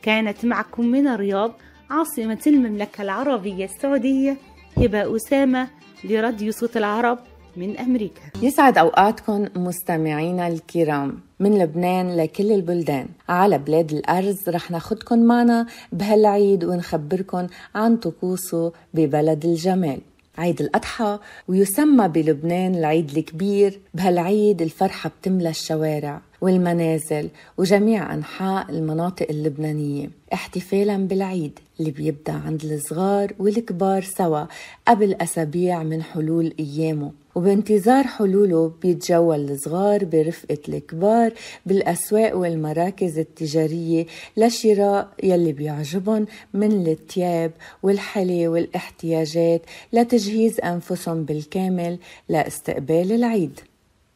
[0.02, 1.52] كانت معكم من الرياض
[1.90, 4.36] عاصمة المملكة العربية السعودية
[4.76, 5.68] هبة أسامة
[6.04, 7.18] لراديو صوت العرب
[7.56, 8.22] من أمريكا.
[8.42, 13.06] يسعد أوقاتكم مستمعينا الكرام من لبنان لكل البلدان.
[13.28, 20.00] على بلاد الأرز رح ناخدكن معنا بهالعيد ونخبركن عن طقوسه ببلد الجمال.
[20.38, 23.80] عيد الأضحى ويسمى بلبنان العيد الكبير.
[23.94, 33.32] بهالعيد الفرحة بتملى الشوارع والمنازل وجميع أنحاء المناطق اللبنانية احتفالا بالعيد اللي بيبدأ عند الصغار
[33.38, 34.44] والكبار سوا
[34.88, 37.12] قبل أسابيع من حلول أيامه.
[37.34, 41.32] وبانتظار حلوله بيتجول الصغار برفقة الكبار
[41.66, 49.62] بالأسواق والمراكز التجارية لشراء يلي بيعجبهم من التياب والحلي والاحتياجات
[49.92, 53.60] لتجهيز أنفسهم بالكامل لاستقبال العيد.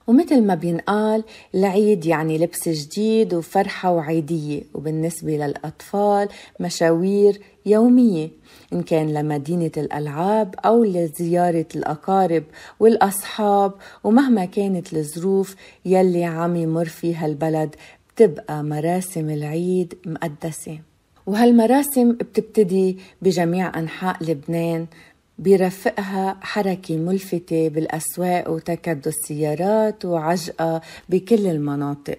[0.07, 4.63] ومثل ما بينقال العيد يعني لبس جديد وفرحة وعيدية.
[4.75, 6.29] وبالنسبة للأطفال
[6.61, 8.29] مشاوير يومية.
[8.73, 12.45] إن كان لمدينة الألعاب أو لزيارة الأقارب
[12.81, 13.73] والأصحاب.
[14.05, 17.75] ومهما كانت الظروف يلي عم يمر فيها البلد
[18.15, 20.79] بتبقى مراسم العيد مقدسة.
[21.27, 24.87] وهالمراسم بتبتدي بجميع أنحاء لبنان.
[25.39, 32.19] بيرافقها حركة ملفتة بالأسواق وتكدس السيارات وعجقة بكل المناطق.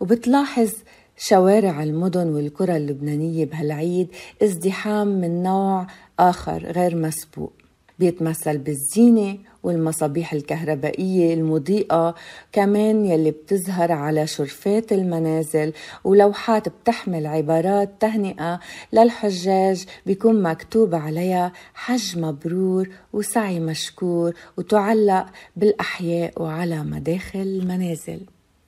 [0.00, 0.70] وبتلاحظ
[1.18, 4.08] شوارع المدن والقرى اللبنانية بهالعيد
[4.42, 5.86] ازدحام من نوع
[6.18, 7.52] آخر غير مسبوق.
[7.98, 12.14] بيتمثل بالزينة والمصابيح الكهربائية المضيئة
[12.52, 15.72] كمان يلي بتظهر على شرفات المنازل
[16.04, 18.60] ولوحات بتحمل عبارات تهنئة
[18.92, 25.26] للحجاج بيكون مكتوب عليها حج مبرور وسعي مشكور وتعلق
[25.56, 28.20] بالأحياء وعلى مداخل المنازل.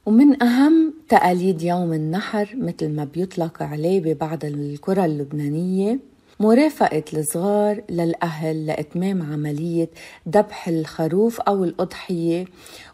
[0.06, 5.98] ومن أهم تقاليد يوم النحر مثل ما بيطلق عليه ببعض القرى اللبنانية
[6.40, 9.88] مرافقة الصغار للأهل لإتمام عملية
[10.28, 12.44] ذبح الخروف أو الأضحية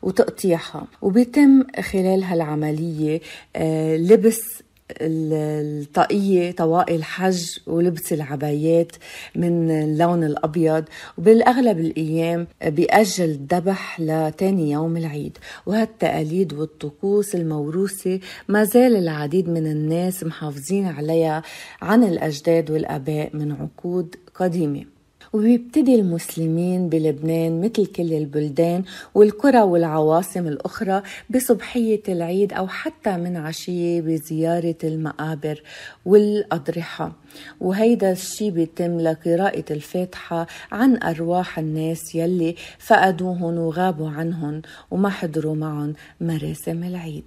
[0.02, 0.86] وتقطيعها.
[1.02, 3.20] وبيتم خلال هالعملية
[3.56, 8.92] آه، لبس الطاقية طواقي الحج ولبس العبايات
[9.34, 10.84] من اللون الأبيض.
[11.18, 15.38] وبالأغلب الأيام بيأجل الذبح لتاني يوم العيد.
[15.66, 21.42] وهالتقاليد والطقوس الموروثة ما زال العديد من الناس محافظين عليها
[21.82, 24.93] عن الأجداد والآباء من عقود قديمة.
[25.34, 34.00] وبيبتدي المسلمين بلبنان مثل كل البلدان والقرى والعواصم الأخرى بصبحية العيد أو حتى من عشية
[34.00, 35.62] بزيارة المقابر
[36.04, 37.12] والأضرحة.
[37.60, 45.94] وهيدا الشي بيتم لقراءة الفاتحة عن أرواح الناس يلي فقدوهن وغابوا عنهم وما حضروا معهم
[46.20, 47.24] مراسم العيد.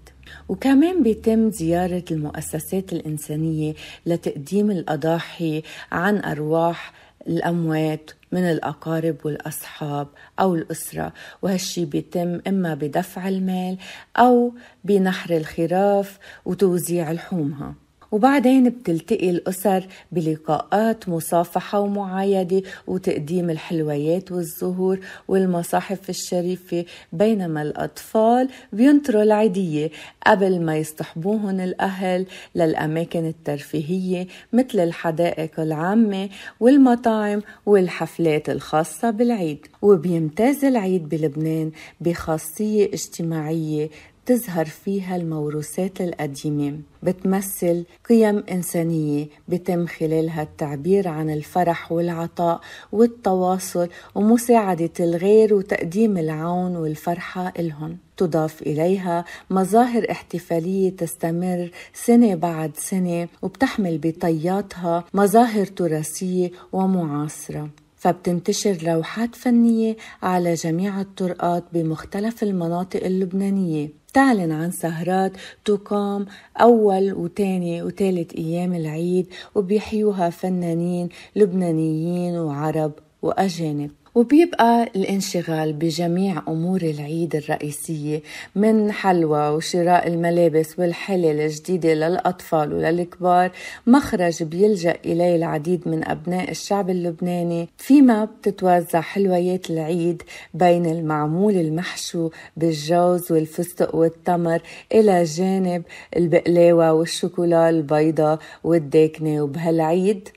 [0.49, 3.73] وكمان بيتم زيارة المؤسسات الإنسانية
[4.05, 6.93] لتقديم الأضاحي عن أرواح
[7.27, 10.07] الأموات من الأقارب والأصحاب
[10.39, 13.77] أو الأسرة وهالشي بيتم إما بدفع المال
[14.17, 17.73] أو بنحر الخراف وتوزيع لحومها.
[18.11, 29.91] وبعدين بتلتقي الأسر بلقاءات مصافحة ومعايدة وتقديم الحلويات والزهور والمصاحف الشريفة بينما الأطفال بينطروا العيدية
[30.27, 39.67] قبل ما يصطحبوهن الأهل للأماكن الترفيهية مثل الحدائق العامة والمطاعم والحفلات الخاصة بالعيد.
[39.81, 43.89] وبيمتاز العيد بلبنان بخاصية اجتماعية
[44.27, 46.79] بتظهر فيها الموروثات القديمة.
[47.03, 57.53] بتمثل قيم إنسانية بتم خلالها التعبير عن الفرح والعطاء والتواصل ومساعدة الغير وتقديم العون والفرحة
[57.59, 57.97] إلهم.
[58.17, 67.69] تضاف إليها مظاهر احتفالية تستمر سنة بعد سنة وبتحمل بطياتها مظاهر تراثية ومعاصرة.
[67.97, 73.89] فبتنتشر لوحات فنية على جميع الطرقات بمختلف المناطق اللبنانية.
[74.13, 75.31] تعلن عن سهرات
[75.65, 76.25] تقام
[76.57, 82.91] أول وتاني وتالت أيام العيد وبيحيوها فنانين لبنانيين وعرب
[83.21, 83.91] وأجانب.
[84.17, 88.21] وبيبقى الانشغال بجميع أمور العيد الرئيسية
[88.55, 93.51] من حلوى وشراء الملابس والحلل الجديدة للأطفال وللكبار
[93.87, 102.29] مخرج بيلجأ إليه العديد من أبناء الشعب اللبناني فيما بتتوزع حلويات العيد بين المعمول المحشو
[102.57, 104.61] بالجوز والفستق والتمر
[104.93, 105.83] إلى جانب
[106.17, 109.41] البقلاوة والشوكولا البيضاء والداكنة.
[109.41, 110.29] وبهالعيد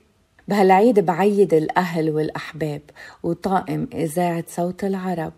[0.47, 2.81] بهالعيد بعيد الأهل والأحباب
[3.23, 5.33] وطاقم إذاعة صوت العرب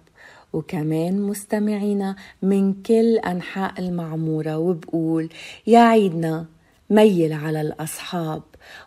[0.54, 5.30] وكمان مستمعينا من كل أنحاء المعمورة وبقول
[5.68, 6.46] يا عيدنا
[6.90, 8.42] ميل على الأصحاب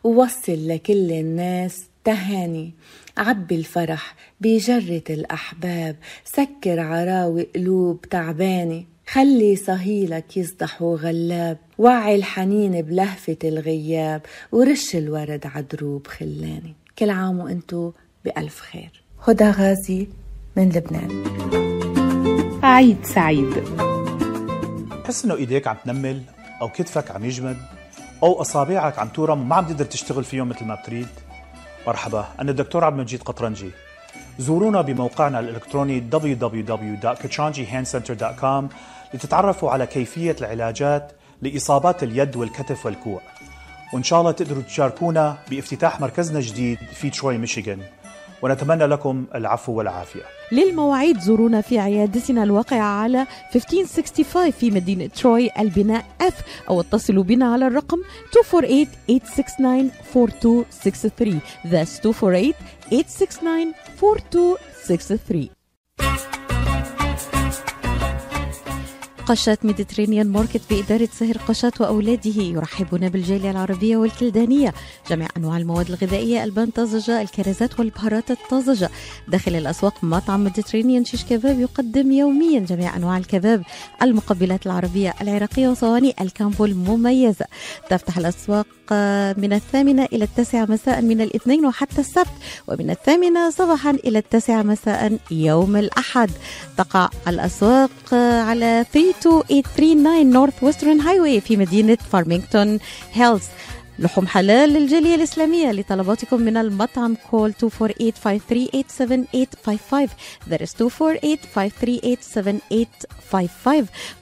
[0.04, 2.72] ووصل لكل الناس تهاني
[3.16, 13.36] عبي الفرح بجرة الأحباب سكر عراوي قلوب تعبانة خلي صهيلك يصدح غلاب وعي الحنين بلهفة
[13.44, 16.74] الغياب ورش الورد عدروب خلاني.
[16.98, 17.92] كل عام وانتو
[18.24, 19.02] بألف خير.
[19.28, 20.08] هدى غازي
[20.56, 21.24] من لبنان.
[22.62, 23.54] عيد سعيد.
[25.04, 26.22] تحس إنه إيديك عم تنمل
[26.60, 27.56] أو كتفك عم يجمد
[28.22, 31.08] أو أصابعك عم تورم ما عم تقدر تشتغل فيهم مثل ما بتريد؟
[31.86, 33.70] مرحبا أنا الدكتور عبد المجيد قطرنجي.
[34.38, 38.64] زورونا بموقعنا الإلكتروني www.kachanjihandcenter.com
[39.14, 43.20] لتتعرفوا على كيفية العلاجات لإصابات اليد والكتف والكوع.
[43.92, 47.80] وإن شاء الله تقدروا تشاركونا بافتتاح مركزنا الجديد في تروي ميشيغان.
[48.42, 50.22] ونتمنى لكم العفو والعافية.
[50.52, 56.34] للمواعيد زورونا في عيادتنا الواقعة على 1565 في مدينة تروي البناء F
[56.68, 58.02] أو اتصلوا بنا على الرقم 248-869-4263
[61.64, 62.00] That's
[66.00, 66.35] 248-869-4263
[69.26, 74.74] قشات Mediterranean Market بإدارة سهر قشات وأولاده يرحبون بالجالية العربية والكلدانية.
[75.10, 78.90] جميع أنواع المواد الغذائية البان طازجة الكرزات والبهارات الطازجة.
[79.28, 83.62] داخل الأسواق مطعم Mediterranean شيش كباب يقدم يوميا جميع أنواع الكباب.
[84.02, 87.46] المقبلات العربية العراقية وصواني ال combo المميزة
[87.90, 88.66] تفتح الأسواق
[89.38, 92.26] من الثامنة إلى التاسعة مساء من الاثنين وحتى السبت
[92.68, 96.30] ومن الثامنة صباحا إلى التاسعة مساء يوم الأحد.
[96.76, 98.86] تقع الأسواق على
[99.22, 102.78] 32839 Northwestern Highway في مدينة فارمينغتون
[103.12, 103.42] هيلز
[103.98, 107.56] لحوم حلال للجالية الإسلامية لطلباتكم من المطعم call 248-538-7855
[110.50, 110.78] that is 248-538-7855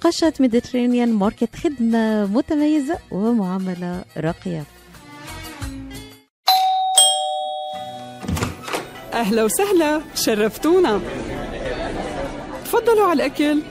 [0.01, 4.65] قشة Mediterranean Market خدمة متميزة ومعاملة راقية.
[9.13, 11.01] أهلا وسهلا شرفتونا.
[12.65, 13.63] تفضلوا على الأكل.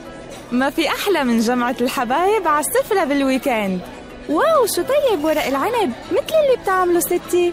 [0.54, 3.80] ما في أحلى من جمعة الحبايب على السفرة بال weekend.
[4.28, 7.52] wow شو طيب ورق العنب؟ مثل اللي بتعمله ستي.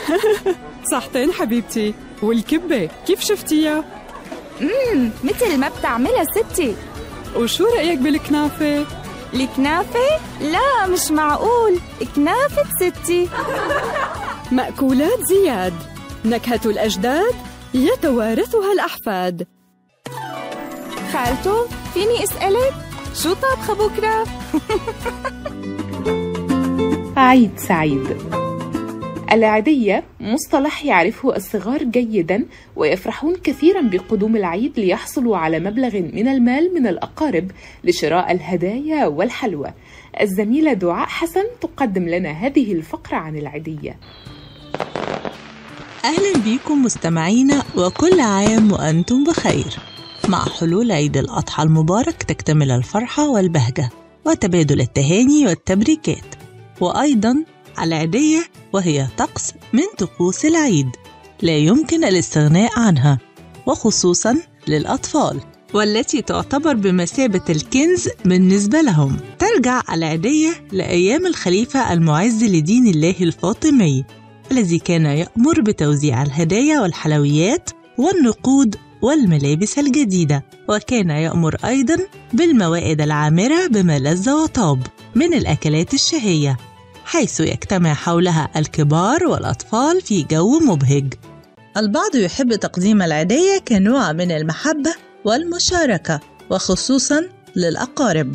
[0.92, 1.94] صحتين حبيبتي.
[2.22, 3.84] والكبة كيف شفتيها؟
[4.60, 6.74] امم مثل ما بتعملها ستي.
[7.36, 8.84] وشو رأيك بالكنافة؟
[9.34, 11.78] الكنافة؟ لا مش معقول.
[12.16, 13.28] كنافة ستي.
[14.52, 15.74] مأكولات زياد.
[16.24, 17.34] نكهة الأجداد
[17.74, 19.46] يتوارثها الأحفاد.
[21.12, 21.66] خالته
[21.96, 22.74] فيني أسألك؟
[23.22, 24.26] شو طابخة بكرة؟
[27.16, 28.16] عيد سعيد.
[29.32, 36.86] العيدية مصطلح يعرفه الصغار جيدا ويفرحون كثيرا بقدوم العيد ليحصلوا على مبلغ من المال من
[36.86, 37.50] الأقارب
[37.84, 39.70] لشراء الهدايا والحلوى.
[40.20, 43.96] الزميلة دعاء حسن تقدم لنا هذه الفقرة عن العيدية
[46.04, 49.76] أهلا بكم مستمعينا وكل عام وأنتم بخير.
[50.28, 53.90] مع حلول عيد الأضحى المبارك تكتمل الفرحة والبهجة
[54.24, 56.34] وتبادل التهاني والتبريكات.
[56.80, 57.44] وأيضا
[57.82, 60.88] العيدية وهي طقس من طقوس العيد
[61.42, 63.18] لا يمكن الاستغناء عنها
[63.66, 64.36] وخصوصا
[64.68, 65.40] للأطفال
[65.74, 69.16] والتي تعتبر بمثابة الكنز بالنسبة لهم.
[69.38, 74.04] ترجع العيدية لأيام الخليفة المعز لدين الله الفاطمي
[74.52, 80.44] الذي كان يأمر بتوزيع الهدايا والحلويات والنقود والملابس الجديدة.
[80.68, 81.96] وكان يأمر أيضا
[82.32, 86.56] بالموائد العامرة بما لذ وطاب من الأكلات الشهية
[87.04, 91.14] حيث يجتمع حولها الكبار والأطفال في جو مبهج.
[91.76, 94.94] البعض يحب تقديم العيدية كنوع من المحبة
[95.24, 96.20] والمشاركة
[96.50, 98.34] وخصوصا للأقارب.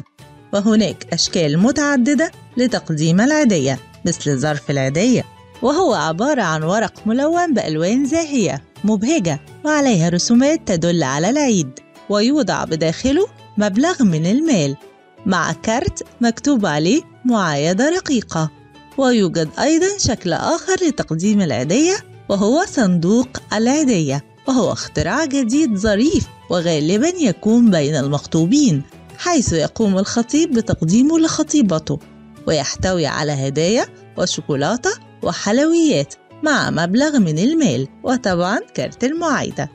[0.54, 5.24] وهناك أشكال متعددة لتقديم العيدية مثل ظرف العيدية
[5.62, 8.71] وهو عبارة عن ورق ملون بألوان زاهية.
[8.84, 11.80] مبهجة وعليها رسومات تدل على العيد
[12.10, 13.28] ويوضع بداخله
[13.58, 14.78] مبلغ من المال.
[15.26, 18.52] مع كارت مكتوب عليه معايدة رقيقة
[18.98, 21.96] ويوجد أيضا شكل آخر لتقديم العيدية
[22.30, 28.82] وهو صندوق العيدية وهو اختراع جديد ظريف وغالبا يكون بين المخطوبين
[29.18, 32.00] حيث يقوم الخطيب بتقديمه لخطيبته
[32.48, 33.86] ويحتوي على هدايا
[34.18, 34.90] وشوكولاتة
[35.24, 36.14] وحلويات.
[36.44, 39.70] مع مبلغ من المال وطبعا كارت المعايدة.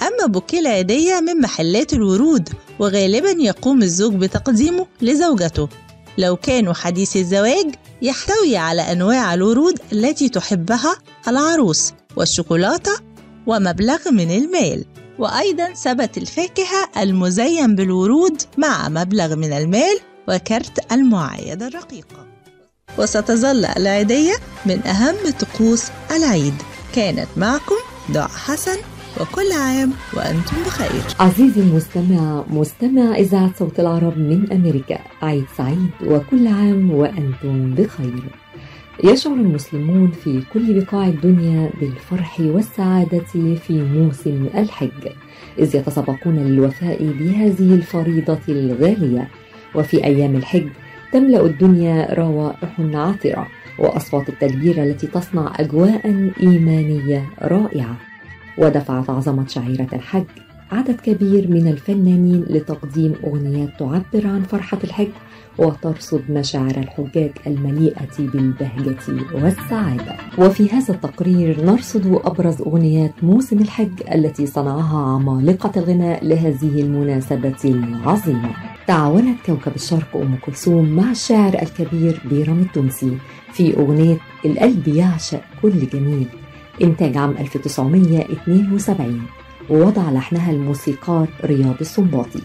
[0.00, 2.48] أما بوكيه العيدية من محلات الورود
[2.78, 5.68] وغالبا يقوم الزوج بتقديمه لزوجته.
[6.18, 10.96] لو كانوا حديث الزواج يحتوي على أنواع الورود التي تحبها
[11.28, 12.92] العروس والشوكولاتة
[13.46, 14.84] ومبلغ من المال.
[15.18, 19.98] وأيضا ثبت الفاكهة المزين بالورود مع مبلغ من المال
[20.28, 22.26] وكرت المعايدة الرقيقة.
[22.98, 24.32] وستظل العيدية
[24.66, 26.54] من أهم طقوس العيد.
[26.94, 27.74] كانت معكم
[28.14, 28.76] دعاء حسن
[29.20, 31.02] وكل عام وأنتم بخير.
[31.20, 38.24] عزيزي المستمع مستمع إذاعة صوت العرب من أمريكا عيد سعيد وكل عام وأنتم بخير.
[39.04, 43.24] يشعر المسلمون في كل بقاع الدنيا بالفرح والسعادة
[43.66, 45.12] في موسم الحج.
[45.58, 49.28] إذ يتسابقون للوفاء بهذه الفريضة الغالية.
[49.74, 50.68] وفي أيام الحج
[51.12, 53.46] تملأ الدنيا روائح عطرة
[53.78, 57.96] وأصوات التكبير التي تصنع أجواء إيمانية رائعة.
[58.58, 60.24] ودفعت عظمة شعيرة الحج
[60.72, 65.08] عدد كبير من الفنانين لتقديم أغنيات تعبر عن فرحة الحج
[65.58, 70.16] وترصد مشاعر الحجاج المليئة بالبهجة والسعادة.
[70.38, 78.50] وفي هذا التقرير نرصد أبرز أغنيات موسم الحج التي صنعها عمالقة الغناء لهذه المناسبة العظيمة.
[78.86, 83.18] تعاونت كوكب الشرق أم كلثوم مع الشاعر الكبير بيرام التونسي
[83.52, 86.26] في أغنية القلب يعشق كل جميل.
[86.82, 89.22] إنتاج عام 1972
[89.70, 92.40] ووضع لحنها الموسيقار رياض السنباطي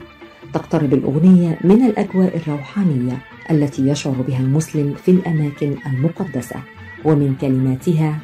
[0.53, 3.17] تقترب الأغنية من الأجواء الروحانية
[3.51, 6.55] التي يشعر بها المسلم في الأماكن المقدسة
[7.05, 8.19] ومن كلماتها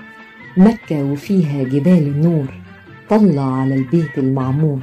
[0.57, 2.45] مكة وفيها جبال النور
[3.09, 4.79] طلع على البيت المعمور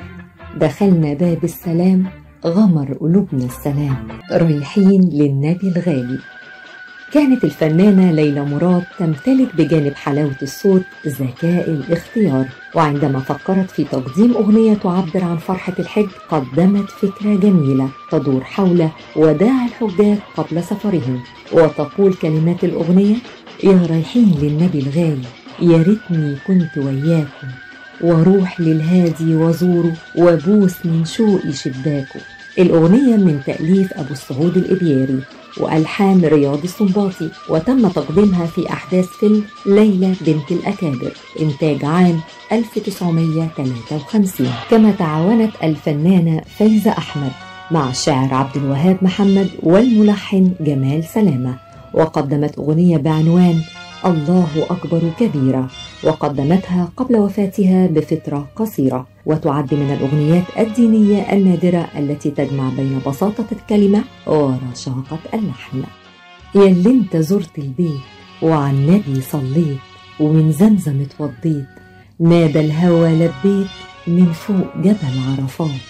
[0.56, 2.06] دخلنا باب السلام
[2.46, 3.96] غمر قلوبنا السلام.
[4.32, 6.18] رايحين للنبي الغالي.
[7.16, 14.74] كانت الفنانة ليلى مراد تمتلك بجانب حلاوة الصوت ذكاء الاختيار وعندما فكرت في تقديم أغنية
[14.74, 22.64] تعبر عن فرحة الحج قدمت فكرة جميلة تدور حول وداع الحجاج قبل سفرهم وتقول كلمات
[22.64, 23.16] الأغنية
[23.64, 25.28] يا رايحين للنبي الغالي
[25.62, 27.48] يا ريتني كنت وياكم
[28.00, 32.20] وأروح للهادي وازوره وابوس من شوقي شباكه.
[32.58, 35.20] الأغنية من تأليف أبو السعود الإبياري.
[35.60, 42.20] وألحان رياض السنباطي وتم تقديمها في أحداث فيلم ليلى بنت الأكابر إنتاج عام
[42.52, 47.32] 1953 كما تعاونت الفنانة فايزة أحمد
[47.70, 51.54] مع الشاعر عبد الوهاب محمد والملحن جمال سلامة.
[51.94, 53.60] وقدمت أغنية بعنوان
[54.06, 55.68] الله أكبر كبيرة
[56.04, 59.06] وقدمتها قبل وفاتها بفترة قصيرة.
[59.26, 65.82] وتعد من الأغنيات الدينية النادرة التي تجمع بين بساطة الكلمة ورشاقة اللحن
[66.54, 68.00] يا اللي انت زرت البيت
[68.42, 69.78] وعن النبي صليت
[70.20, 71.66] ومن زمزم اتوضيت
[72.20, 73.66] نادى الهوى لبيت
[74.06, 75.80] من فوق جبل عرفات.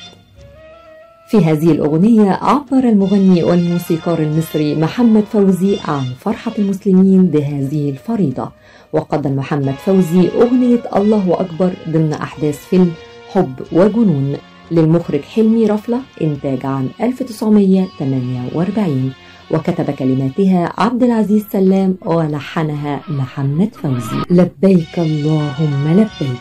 [1.31, 8.51] في هذه الأغنية عبر المغني والموسيقار المصري محمد فوزي عن فرحة المسلمين بهذه الفريضة.
[8.93, 12.93] وقدم محمد فوزي أغنية الله أكبر ضمن أحداث فيلم
[13.33, 14.37] حب وجنون
[14.71, 19.13] للمخرج حلمي رفلة إنتاج عام 1948
[19.51, 24.23] وكتب كلماتها عبد العزيز سلام ولحنها محمد فوزي.
[24.31, 26.39] لبيك اللهم لبيك.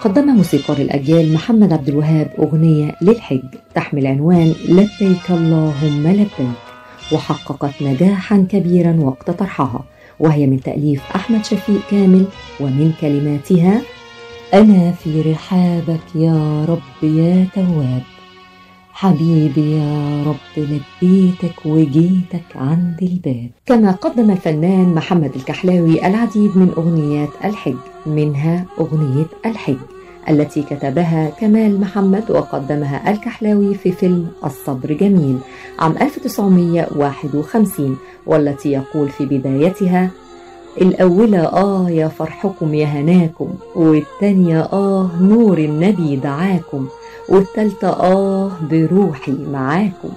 [0.00, 3.42] قدم موسيقار الأجيال محمد عبد الوهاب أغنية للحج.
[3.74, 6.58] تحمل عنوان لبيك اللهم لبيك.
[7.12, 9.84] وحققت نجاحا كبيرا وقت طرحها.
[10.20, 12.24] وهي من تأليف أحمد شفيق كامل.
[12.60, 13.82] ومن كلماتها
[14.54, 18.02] أنا في رحابك يا رب يا تواب.
[18.92, 23.50] حبيبي يا رب لبيتك وجيتك عند الباب.
[23.66, 27.76] كما قدم الفنان محمد الكحلاوي العديد من أغنيات الحج.
[28.06, 29.76] منها أغنية الحج
[30.30, 35.38] التي كتبها كمال محمد وقدمها الكحلاوي في فيلم الصبر جميل
[35.78, 37.96] عام 1951
[38.26, 40.10] والتي يقول في بدايتها
[40.80, 46.86] الأولى آه يا فرحكم يا هناكم والتانية آه نور النبي دعاكم
[47.28, 50.08] والتالتة آه بروحي معاكم.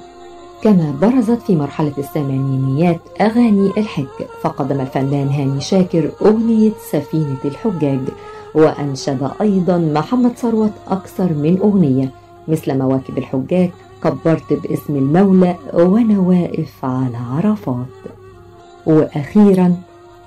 [0.62, 4.06] كما برزت في مرحلة الثمانينيات أغاني الحج
[4.42, 8.00] فقدم الفنان هاني شاكر أغنية سفينة الحجاج
[8.56, 12.10] وأنشد أيضا محمد ثروت أكثر من أغنية.
[12.48, 13.70] مثل مواكب الحجاج
[14.04, 17.86] كبرت باسم المولى وأنا واقف على عرفات.
[18.86, 19.76] وأخيرا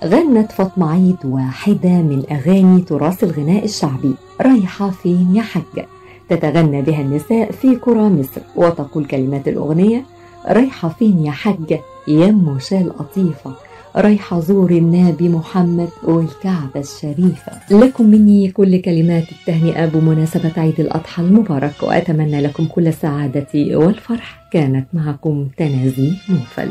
[0.04, 5.86] غنت فاطمة عيد واحدة من أغاني تراث الغناء الشعبي رايحة فين يا حجة
[6.28, 8.40] تتغنى بها النساء في قرى مصر.
[8.56, 10.04] وتقول كلمات الأغنية
[10.48, 13.52] رايحة فين يا حجة يم شال قطيفة
[13.96, 17.52] رايحة زور النبي محمد والكعبة الشريفة.
[17.70, 24.48] لكم مني كل كلمات التهنئة بمناسبة عيد الأضحى المبارك وأتمنى لكم كل السعادة والفرح.
[24.52, 26.70] كانت معكم تنازي نوفل.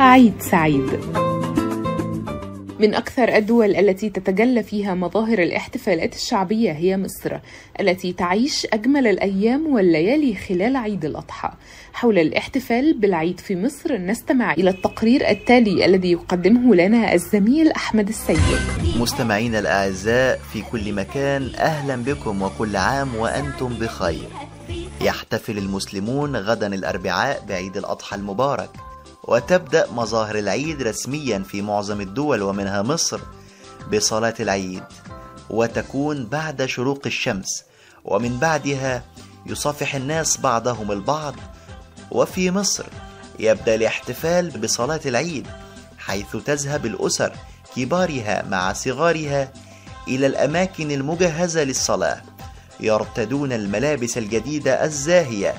[0.00, 0.90] عيد سعيد.
[2.82, 7.38] من أكثر الدول التي تتجلى فيها مظاهر الاحتفالات الشعبية هي مصر
[7.80, 11.50] التي تعيش أجمل الأيام والليالي خلال عيد الأضحى.
[11.92, 18.38] حول الاحتفال بالعيد في مصر نستمع إلى التقرير التالي الذي يقدمه لنا الزميل أحمد السيد.
[18.96, 24.28] مستمعينا الأعزاء في كل مكان أهلا بكم وكل عام وأنتم بخير.
[25.00, 28.70] يحتفل المسلمون غدا الأربعاء بعيد الأضحى المبارك.
[29.24, 33.20] وتبدأ مظاهر العيد رسميا في معظم الدول ومنها مصر
[33.92, 34.82] بصلاة العيد
[35.50, 37.64] وتكون بعد شروق الشمس
[38.04, 39.02] ومن بعدها
[39.46, 41.34] يصافح الناس بعضهم البعض.
[42.10, 42.84] وفي مصر
[43.38, 45.46] يبدأ الاحتفال بصلاة العيد
[45.98, 47.32] حيث تذهب الأسر
[47.76, 49.52] كبارها مع صغارها
[50.08, 52.22] إلى الأماكن المجهزة للصلاة
[52.80, 55.54] يرتدون الملابس الجديدة الزاهية.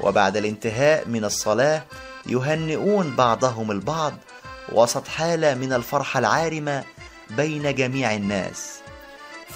[0.00, 1.84] وبعد الانتهاء من الصلاة
[2.28, 4.14] يهنئون بعضهم البعض
[4.72, 6.84] وسط حالة من الفرحة العارمة
[7.30, 8.78] بين جميع الناس.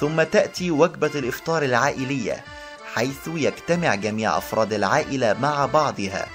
[0.00, 2.44] ثم تأتي وجبة الإفطار العائلية
[2.94, 6.26] حيث يجتمع جميع أفراد العائلة مع بعضها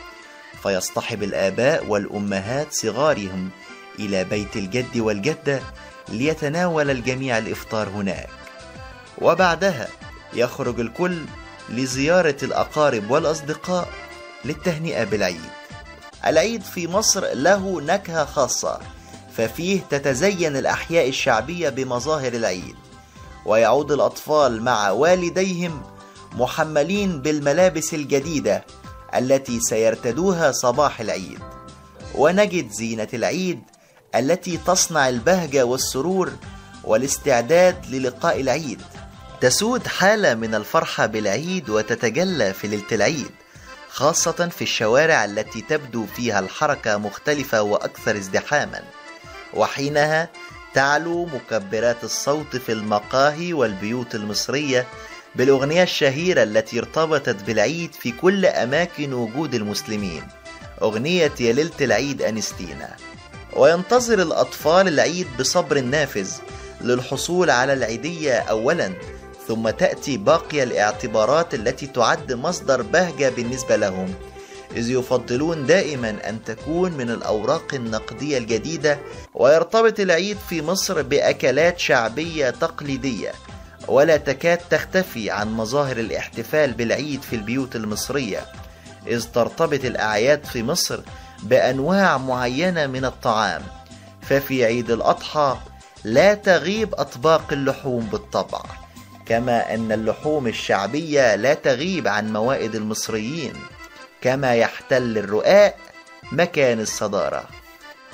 [0.64, 3.50] فيصطحب الآباء والأمهات صغارهم
[4.00, 5.60] إلى بيت الجد والجدة
[6.10, 8.30] ليتناول الجميع الإفطار هناك.
[9.18, 9.88] وبعدها
[10.34, 11.26] يخرج الكل
[11.70, 13.88] لزيارة الأقارب والأصدقاء
[14.46, 15.65] للتهنئة بالعيد.
[16.28, 18.80] العيد في مصر له نكهة خاصة
[19.38, 22.76] ففيه تتزين الأحياء الشعبية بمظاهر العيد.
[23.46, 25.82] ويعود الأطفال مع والديهم
[26.34, 28.64] محملين بالملابس الجديدة
[29.16, 31.40] التي سيرتدوها صباح العيد.
[32.16, 33.60] ونجد زينة العيد
[34.16, 36.32] التي تصنع البهجة والسرور
[36.84, 38.82] والاستعداد للقاء العيد.
[39.42, 43.32] تسود حالة من الفرحة بالعيد وتتجلى في ليلة العيد.
[43.96, 48.84] خاصة في الشوارع التي تبدو فيها الحركة مختلفة وأكثر ازدحاما.
[49.54, 50.30] وحينها
[50.74, 54.88] تعلو مكبرات الصوت في المقاهي والبيوت المصرية
[55.36, 60.28] بالأغنية الشهيرة التي ارتبطت بالعيد في كل أماكن وجود المسلمين.
[60.82, 62.96] أغنية يا ليلة العيد أنستينا.
[63.54, 66.32] وينتظر الأطفال العيد بصبر نافذ
[66.82, 68.94] للحصول على العيدية أولا.
[69.48, 74.14] ثم تأتي باقي الاعتبارات التي تعد مصدر بهجة بالنسبة لهم
[74.76, 79.00] إذ يفضلون دائما أن تكون من الأوراق النقدية الجديدة
[79.34, 83.32] ويرتبط العيد في مصر بأكلات شعبية تقليدية
[83.88, 88.46] ولا تكاد تختفي عن مظاهر الاحتفال بالعيد في البيوت المصرية
[89.08, 91.00] إذ ترتبط الأعياد في مصر
[91.44, 93.62] بأنواع معينة من الطعام
[94.22, 95.58] ففي عيد الأضحى
[96.04, 98.85] لا تغيب أطباق اللحوم بالطبع.
[99.26, 103.54] كما أن اللحوم الشعبية لا تغيب عن موائد المصريين
[104.22, 105.76] كما يحتل الرقاق
[106.32, 107.44] مكان الصدارة.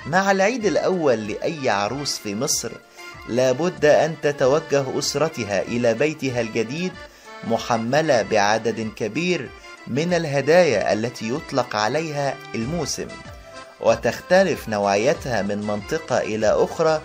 [0.06, 2.72] مع العيد الأول لأي عروس في مصر
[3.30, 6.92] لابد أن تتوجه أسرتها إلى بيتها الجديد
[7.44, 9.50] محملة بعدد كبير
[9.88, 13.08] من الهدايا التي يطلق عليها الموسم.
[13.80, 17.02] وتختلف نوعيتها من منطقة إلى أخرى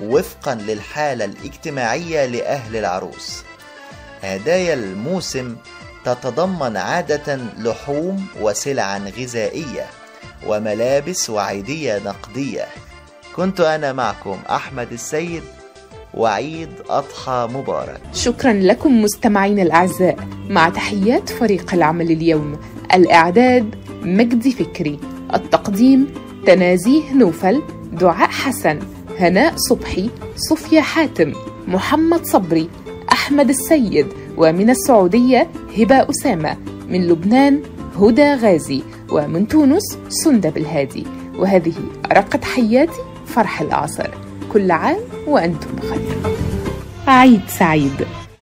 [0.00, 3.45] وفقا للحالة الاجتماعية لأهل العروس.
[4.22, 5.56] هدايا الموسم
[6.04, 9.86] تتضمن عادة لحوم وسلعا غذائية
[10.46, 12.64] وملابس وعيدية نقدية.
[13.36, 15.42] كنت أنا معكم أحمد السيد
[16.14, 18.00] وعيد أضحى مبارك.
[18.14, 20.16] شكرا لكم مستمعين الأعزاء.
[20.48, 22.60] مع تحيات فريق العمل اليوم
[22.94, 25.00] الإعداد مجدي فكري
[25.34, 26.14] التقديم
[26.46, 27.62] تنازيه نوفل
[27.92, 28.78] دعاء حسن
[29.18, 31.32] هناء صبحي صفيا حاتم
[31.68, 32.68] محمد صبري
[33.16, 34.06] أحمد السيد
[34.36, 36.56] ومن السعودية هبة أسامة
[36.88, 37.62] من لبنان
[38.00, 41.06] هدى غازي ومن تونس سندب الهادي.
[41.38, 41.74] وهذه
[42.10, 44.10] أرق تحياتي فرح الأعصر.
[44.52, 46.36] كل عام وأنتم بخير.
[47.06, 48.06] عيد سعيد.